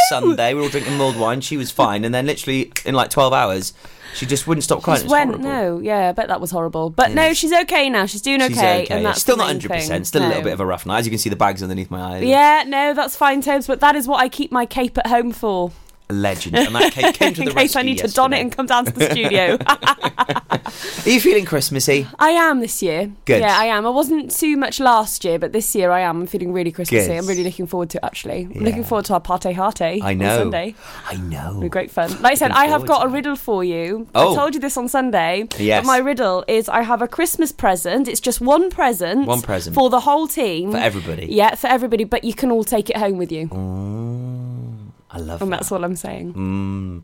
Sunday. 0.45 0.55
We 0.55 0.61
were 0.61 0.65
all 0.65 0.71
drinking 0.71 0.97
mulled 0.97 1.17
wine. 1.17 1.41
She 1.41 1.57
was 1.57 1.71
fine, 1.71 2.05
and 2.05 2.15
then 2.15 2.27
literally 2.27 2.73
in 2.85 2.95
like 2.95 3.11
twelve 3.11 3.33
hours, 3.33 3.73
she 4.15 4.27
just 4.27 4.47
wouldn't 4.47 4.65
stop 4.65 4.83
crying. 4.83 5.03
Was 5.03 5.11
went, 5.11 5.31
horrible. 5.31 5.49
no, 5.49 5.79
yeah, 5.81 6.09
I 6.09 6.13
bet 6.13 6.29
that 6.29 6.41
was 6.41 6.51
horrible. 6.51 6.91
But 6.91 7.13
no, 7.13 7.33
she's 7.35 7.53
okay 7.53 7.91
now. 7.91 8.07
She's 8.07 8.23
doing 8.23 8.41
She's 8.41 8.57
okay, 8.59 8.85
okay. 8.85 8.95
and 8.95 9.07
that's 9.07 9.21
Still 9.21 9.37
not 9.37 9.47
hundred 9.47 9.71
percent. 9.71 10.07
Still 10.07 10.25
a 10.25 10.29
little 10.29 10.43
bit 10.43 10.53
of 10.53 10.61
a 10.61 10.67
rough 10.67 10.87
night. 10.87 11.01
As 11.01 11.07
you 11.07 11.11
can 11.11 11.19
see, 11.19 11.31
the 11.31 11.37
bags 11.37 11.63
underneath 11.63 11.91
my 11.91 12.17
eyes. 12.17 12.25
Yeah, 12.25 12.65
no, 12.67 12.95
that's 12.95 13.17
fine, 13.17 13.41
Tobes. 13.41 13.67
But 13.67 13.81
that 13.81 13.97
is 13.97 14.07
what 14.07 14.21
I 14.21 14.29
keep 14.29 14.53
my 14.53 14.67
cape 14.67 14.99
at 14.99 15.07
home 15.07 15.33
for. 15.33 15.73
Legend. 16.11 16.57
And 16.57 16.75
that 16.75 16.93
came, 16.93 17.13
came 17.13 17.35
to 17.35 17.43
in 17.49 17.49
case 17.51 17.77
I 17.77 17.83
need 17.83 17.99
to 17.99 18.09
don 18.09 18.33
it 18.33 18.41
and 18.41 18.53
come 18.55 18.67
down 18.67 18.85
to 18.85 18.93
the 18.93 19.11
studio. 19.11 19.57
Are 21.07 21.11
you 21.11 21.21
feeling 21.21 21.45
Christmassy? 21.45 22.07
I 22.19 22.31
am 22.31 22.61
this 22.61 22.83
year. 22.83 23.11
Good. 23.25 23.41
Yeah, 23.41 23.59
I 23.59 23.67
am. 23.67 23.87
I 23.87 23.91
wasn't 23.91 24.31
too 24.31 24.57
much 24.57 24.81
last 24.81 25.25
year, 25.25 25.39
but 25.39 25.53
this 25.53 25.75
year 25.75 25.91
I 25.91 26.01
am. 26.01 26.23
I'm 26.23 26.27
feeling 26.27 26.53
really 26.53 26.73
Christmassy. 26.73 27.09
Good. 27.09 27.19
I'm 27.19 27.27
really 27.27 27.45
looking 27.45 27.67
forward 27.67 27.91
to 27.91 27.99
it, 27.99 28.05
actually. 28.05 28.43
I'm 28.45 28.53
Yeah. 28.53 28.63
looking 28.63 28.85
forward 28.85 29.05
to 29.07 29.15
our 29.15 29.21
party 29.21 29.53
hearty 29.53 30.01
I 30.03 30.11
on 30.11 30.19
know. 30.19 30.39
Sunday. 30.39 30.75
I 31.07 31.17
know. 31.17 31.49
It'll 31.51 31.61
be 31.63 31.69
great 31.69 31.91
fun. 31.91 32.11
Like 32.23 32.33
I 32.33 32.35
said, 32.35 32.51
I 32.51 32.67
have 32.67 32.87
got 32.87 33.05
a 33.07 33.09
riddle 33.09 33.37
for 33.37 33.65
you. 33.65 34.07
Oh. 34.15 34.33
I 34.33 34.37
told 34.37 34.55
you 34.55 34.61
this 34.61 34.77
on 34.77 34.89
Sunday. 34.89 35.49
Yes. 35.59 35.81
But 35.83 35.87
my 35.87 35.99
riddle 35.99 36.45
is 36.49 36.69
I 36.69 36.83
have 36.83 37.03
a 37.03 37.09
Christmas 37.09 37.53
present. 37.53 38.09
It's 38.09 38.21
just 38.21 38.41
one 38.41 38.71
present. 38.71 39.27
One 39.27 39.43
present. 39.43 39.75
For 39.75 39.91
the 39.91 40.01
whole 40.01 40.27
team. 40.27 40.73
For 40.73 40.79
everybody. 40.79 41.27
Yeah, 41.31 41.55
for 41.55 41.67
everybody, 41.69 42.05
but 42.05 42.25
you 42.25 42.35
can 42.35 42.51
all 42.51 42.65
take 42.65 42.91
it 42.91 42.97
home 42.97 43.17
with 43.19 43.33
you. 43.33 43.49
Oh. 43.53 44.74
I 45.15 45.19
love 45.19 45.41
and 45.43 45.53
that's 45.53 45.71
all 45.73 45.85
I'm 45.85 45.97
saying. 45.97 46.35
Mm. 46.35 47.03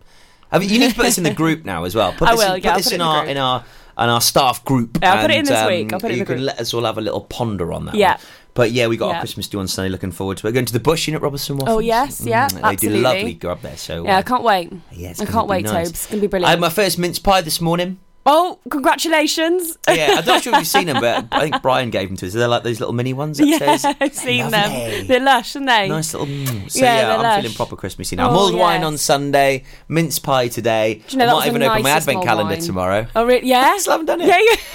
I 0.52 0.58
mean, 0.58 0.68
you 0.68 0.78
need 0.80 0.90
to 0.90 0.96
put 0.96 1.04
this 1.04 1.18
in 1.18 1.24
the 1.24 1.32
group 1.32 1.64
now 1.64 1.84
as 1.84 1.94
well. 1.94 2.12
Put 2.18 2.28
I 2.28 2.32
this 2.32 2.44
will, 2.44 2.54
in, 2.54 2.62
yeah, 2.62 2.72
put 2.72 2.76
this 2.82 2.88
in, 2.92 2.94
in 2.96 3.00
our 3.02 3.26
in 3.26 3.36
our 3.36 3.64
in 3.98 4.08
our 4.08 4.20
staff 4.20 4.64
group. 4.64 4.98
Yeah, 5.00 5.14
I'll 5.14 5.22
put 5.22 5.30
it 5.30 5.36
in 5.38 5.44
this 5.44 5.56
um, 5.58 5.68
week, 5.68 5.92
I'll 5.92 6.00
put 6.00 6.10
it 6.10 6.14
in 6.14 6.18
the 6.20 6.24
group. 6.24 6.38
you 6.40 6.46
can 6.46 6.46
let 6.46 6.60
us 6.60 6.74
all 6.74 6.84
have 6.84 6.98
a 6.98 7.00
little 7.00 7.20
ponder 7.20 7.72
on 7.72 7.84
that. 7.86 7.94
Yeah. 7.94 8.12
one. 8.16 8.20
But 8.54 8.72
yeah, 8.72 8.88
we 8.88 8.96
got 8.96 9.08
Yeah. 9.08 9.14
our 9.14 9.20
Christmas 9.20 9.46
do 9.46 9.60
on 9.60 9.68
Sunday. 9.68 9.90
Looking 9.90 10.10
forward 10.10 10.38
to 10.38 10.46
it. 10.46 10.50
We're 10.50 10.54
going 10.54 10.66
to 10.66 10.72
the 10.72 10.80
bush 10.80 11.06
in 11.08 11.14
at 11.14 11.22
Robertson 11.22 11.56
Waffles. 11.56 11.76
Oh, 11.76 11.78
yes, 11.78 12.20
yeah, 12.26 12.48
Mm, 12.48 12.68
They 12.68 12.76
do 12.76 12.90
lovely 12.96 13.34
grub 13.34 13.60
there. 13.62 13.76
So 13.76 14.04
Yeah, 14.04 14.16
I 14.16 14.20
uh, 14.20 14.22
can't 14.22 14.42
wait. 14.42 14.72
yeah, 14.90 15.14
I 15.20 15.24
can't 15.24 15.46
wait, 15.46 15.64
nice. 15.66 15.72
Tobes. 15.72 15.90
It's 15.90 16.06
going 16.06 16.20
to 16.20 16.26
be 16.26 16.30
brilliant. 16.30 16.48
I 16.48 16.50
had 16.50 16.60
my 16.60 16.68
first 16.68 16.98
mince 16.98 17.20
pie 17.20 17.42
this 17.42 17.60
morning. 17.60 18.00
Oh, 18.26 18.58
congratulations. 18.70 19.78
yeah, 19.88 20.16
I'm 20.18 20.24
not 20.26 20.42
sure 20.42 20.52
if 20.52 20.58
you've 20.58 20.66
seen 20.66 20.86
them, 20.86 21.00
but 21.00 21.26
I 21.32 21.48
think 21.50 21.62
Brian 21.62 21.90
gave 21.90 22.08
them 22.08 22.16
to 22.18 22.26
us. 22.26 22.32
They're 22.34 22.48
like 22.48 22.62
those 22.62 22.78
little 22.78 22.92
mini 22.94 23.12
ones 23.14 23.40
Yeah. 23.40 23.78
I've 24.00 24.14
seen 24.14 24.50
Lovely. 24.50 24.98
them. 24.98 25.06
They're 25.06 25.20
lush, 25.20 25.56
aren't 25.56 25.68
they? 25.68 25.88
Nice 25.88 26.12
little. 26.12 26.26
Mm. 26.26 26.70
So 26.70 26.78
Yeah, 26.84 27.00
yeah, 27.00 27.14
I'm 27.16 27.22
lush. 27.22 27.42
feeling 27.42 27.56
proper 27.56 27.76
Christmassy 27.76 28.16
now. 28.16 28.28
Oh, 28.30 28.34
Mulled 28.34 28.54
wine 28.54 28.84
on 28.84 28.98
Sunday, 28.98 29.64
mince 29.88 30.18
pie 30.18 30.48
today. 30.48 31.02
You 31.08 31.18
know 31.18 31.28
I 31.28 31.32
might 31.32 31.46
even 31.48 31.62
open 31.62 31.82
my 31.82 31.90
advent 31.90 32.22
calendar 32.22 32.52
wine? 32.54 32.60
tomorrow. 32.62 33.06
Oh, 33.16 33.24
really? 33.24 33.46
Yeah. 33.48 33.76
Still 33.78 33.92
haven't 33.92 34.06
done 34.06 34.20
it. 34.20 34.28
Yeah, 34.28 34.38
yeah. 34.38 34.56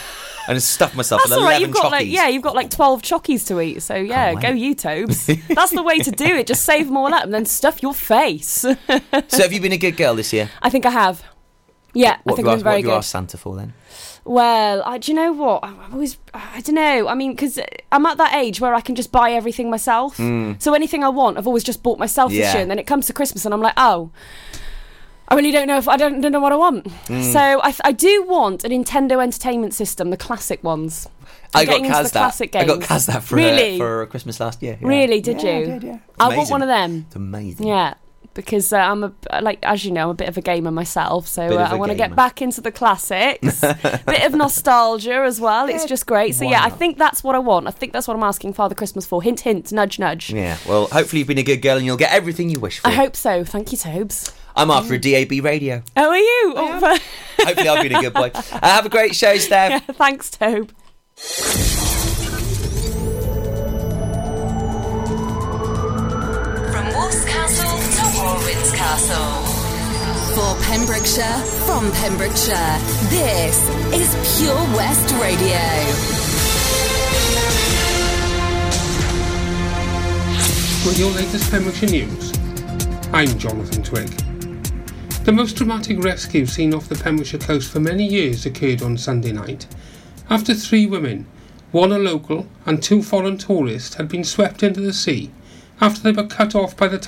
And 0.48 0.62
stuff 0.62 0.96
myself 0.96 1.22
That's 1.22 1.32
with 1.32 1.40
all 1.40 1.46
right. 1.46 1.58
11 1.58 1.62
You've 1.70 1.74
got 1.76 1.92
like 1.92 2.06
yeah, 2.08 2.28
you've 2.28 2.44
got 2.44 2.54
like 2.54 2.70
twelve 2.70 3.02
chockies 3.02 3.48
to 3.48 3.60
eat. 3.62 3.82
So 3.82 3.96
yeah, 3.96 4.36
go 4.36 4.50
you, 4.50 4.76
Tobes. 4.76 5.26
That's 5.26 5.72
the 5.72 5.82
way 5.82 5.98
to 5.98 6.12
do 6.12 6.24
it. 6.24 6.46
Just 6.46 6.64
save 6.64 6.86
them 6.86 6.98
all 6.98 7.12
up 7.12 7.24
and 7.24 7.34
then 7.34 7.46
stuff 7.46 7.82
your 7.82 7.96
face. 7.96 8.48
so 8.48 8.76
have 8.88 9.52
you 9.52 9.60
been 9.60 9.72
a 9.72 9.78
good 9.78 9.98
girl 9.98 10.14
this 10.14 10.32
year? 10.32 10.52
I 10.62 10.70
think 10.70 10.86
I 10.86 10.92
have. 10.92 11.24
Yeah, 11.96 12.18
What 12.24 12.34
I 12.34 12.36
think 12.36 12.38
have 12.38 12.46
you 12.46 12.52
I've 12.52 12.54
asked, 12.58 12.58
been 12.60 12.64
very 12.64 12.76
what 12.76 12.80
you 12.82 12.88
good. 12.90 12.98
asked 12.98 13.10
Santa 13.10 13.38
for 13.38 13.56
then? 13.56 13.74
Well, 14.26 14.82
I, 14.86 14.98
do 14.98 15.12
you 15.12 15.16
know 15.16 15.32
what? 15.34 15.64
I- 15.64 15.70
I've 15.70 15.94
always, 15.94 16.18
I 16.34 16.62
don't 16.62 16.76
know. 16.76 17.08
I 17.08 17.14
mean, 17.16 17.32
because 17.32 17.60
I'm 17.92 18.06
at 18.06 18.18
that 18.18 18.34
age 18.36 18.60
where 18.60 18.74
I 18.74 18.82
can 18.82 18.96
just 18.96 19.12
buy 19.12 19.32
everything 19.32 19.70
myself. 19.70 20.18
Mm. 20.18 20.62
So 20.62 20.74
anything 20.74 21.04
I 21.04 21.10
want, 21.10 21.38
I've 21.38 21.48
always 21.48 21.64
just 21.64 21.82
bought 21.84 21.98
myself 22.00 22.32
this 22.32 22.40
Yeah. 22.40 22.54
year. 22.54 22.62
And 22.64 22.70
then 22.72 22.80
it 22.80 22.88
comes 22.88 23.06
to 23.08 23.14
Christmas, 23.14 23.46
and 23.46 23.54
I'm 23.54 23.62
like, 23.62 23.76
oh, 23.78 24.10
I 25.28 25.36
really 25.36 25.52
don't 25.52 25.68
know 25.68 25.78
if 25.78 25.88
I 25.88 25.98
don't, 25.98 26.22
don't 26.22 26.32
know 26.32 26.40
what 26.40 26.52
I 26.52 26.56
want. 26.56 26.86
Mm. 27.08 27.34
So 27.34 27.40
I, 27.40 27.74
I 27.84 27.92
do 27.92 28.24
want 28.28 28.64
a 28.64 28.70
Nintendo 28.70 29.22
Entertainment 29.24 29.74
System, 29.74 30.10
the 30.12 30.18
classic 30.18 30.64
ones. 30.64 31.08
I'm 31.54 31.62
I 31.62 31.66
got 31.66 31.72
getting 31.72 31.86
Kaz 31.92 31.98
the 31.98 32.04
that. 32.04 32.12
classic 32.12 32.56
I 32.56 32.66
got 32.66 32.80
games. 32.80 32.88
Kaz 32.88 33.06
that 33.08 33.24
for, 33.24 33.36
really, 33.36 33.76
uh, 33.76 33.78
for 33.78 34.06
Christmas 34.08 34.40
last 34.40 34.62
year. 34.62 34.78
yeah. 34.82 34.88
really, 34.88 35.22
did 35.22 35.42
Yeah, 35.42 35.58
you? 35.60 35.66
I 35.66 35.70
did, 35.80 35.84
yeah. 35.84 35.98
I 36.20 36.36
want 36.36 36.50
one 36.52 36.62
of 36.62 36.68
them. 36.68 37.06
It's 37.08 37.16
amazing. 37.16 37.66
Yeah. 37.68 37.94
Because 38.36 38.72
uh, 38.74 38.78
I'm 38.78 39.04
a 39.04 39.14
like 39.42 39.60
as 39.64 39.84
you 39.86 39.92
know, 39.92 40.04
I'm 40.04 40.10
a 40.10 40.14
bit 40.14 40.28
of 40.28 40.38
a 40.38 40.42
gamer 40.42 40.70
myself, 40.70 41.26
so 41.26 41.48
Bit 41.48 41.58
uh, 41.58 41.64
of 41.64 41.72
I 41.72 41.76
a 41.76 41.78
want 41.78 41.92
to 41.92 41.98
get 41.98 42.16
back 42.16 42.42
into 42.42 42.62
the 42.62 42.72
classics. 42.72 43.62
bit 43.62 44.26
of 44.26 44.34
nostalgia 44.36 45.24
as 45.24 45.40
well. 45.42 45.68
It's 45.70 45.86
just 45.86 46.06
great. 46.06 46.36
So 46.36 46.46
why 46.46 46.52
yeah, 46.52 46.64
I 46.64 46.70
think 46.70 46.98
that's 46.98 47.24
what 47.24 47.34
I 47.34 47.40
want. 47.40 47.68
I 47.68 47.72
think 47.72 47.94
that's 47.94 48.08
what 48.08 48.16
I'm 48.16 48.24
asking 48.24 48.54
Father 48.54 48.76
Christmas 48.76 49.06
for. 49.06 49.24
Hint, 49.24 49.40
hint, 49.40 49.72
nudge, 49.72 49.98
nudge. 50.00 50.32
Yeah, 50.32 50.58
well, 50.68 50.88
hopefully 50.88 51.20
you've 51.20 51.28
been 51.30 51.38
a 51.38 51.44
good 51.44 51.62
girl 51.62 51.78
and 51.78 51.86
you'll 51.86 51.98
get 51.98 52.12
everything 52.12 52.50
you 52.50 52.60
wish 52.60 52.80
for. 52.80 52.90
I 52.90 52.92
hope 52.92 53.16
so. 53.16 53.44
Thank 53.44 53.72
you, 53.72 53.78
Tobes. 53.78 54.34
I'm 54.56 54.70
after 54.72 54.94
a 54.94 55.00
DAB 55.00 55.44
radio. 55.44 55.82
How 55.96 56.10
are 56.10 56.18
you? 56.18 56.54
Oh, 56.56 56.80
Hopefully 57.40 57.70
I've 57.70 57.84
been 57.84 57.96
a 57.96 58.02
good 58.02 58.14
boy. 58.14 58.32
Uh, 58.56 58.68
have 58.70 58.86
a 58.86 58.90
great 58.90 59.16
show, 59.16 59.38
Steph. 59.38 59.72
yeah, 59.72 59.80
thanks, 59.96 60.30
Tobe. 60.30 60.72
From 66.72 66.86
Wolf's 66.94 67.26
Castle 67.26 67.75
to 68.26 68.32
Warwin's 68.32 68.72
Castle. 68.72 69.44
For 70.34 70.64
Pembrokeshire, 70.66 71.40
from 71.66 71.92
Pembrokeshire, 71.92 72.78
this 73.10 73.58
is 73.94 74.38
Pure 74.38 74.56
West 74.76 75.14
Radio. 75.22 75.62
With 80.86 81.00
your 81.00 81.12
latest 81.12 81.52
Pembrokeshire 81.52 81.90
news, 81.90 82.34
I'm 83.14 83.38
Jonathan 83.38 83.84
Twig. 83.84 84.10
The 85.24 85.32
most 85.32 85.56
dramatic 85.56 86.04
rescue 86.04 86.46
seen 86.46 86.74
off 86.74 86.90
the 86.90 86.96
Pembrokeshire 86.96 87.40
coast 87.40 87.72
for 87.72 87.80
many 87.80 88.06
years 88.08 88.46
occurred 88.46 88.82
on 88.82 88.98
Sunday 88.98 89.32
night, 89.32 89.68
after 90.30 90.54
three 90.54 90.86
women, 90.86 91.28
one 91.72 91.92
a 91.92 92.00
local 92.00 92.48
and 92.66 92.82
two 92.82 93.02
foreign 93.02 93.38
tourists, 93.38 93.96
had 93.96 94.08
been 94.08 94.24
swept 94.24 94.64
into 94.64 94.82
the 94.82 94.94
sea 94.94 95.32
after 95.82 96.02
they 96.02 96.12
were 96.12 96.28
cut 96.28 96.56
off 96.56 96.78
by 96.78 96.88
the 96.88 96.98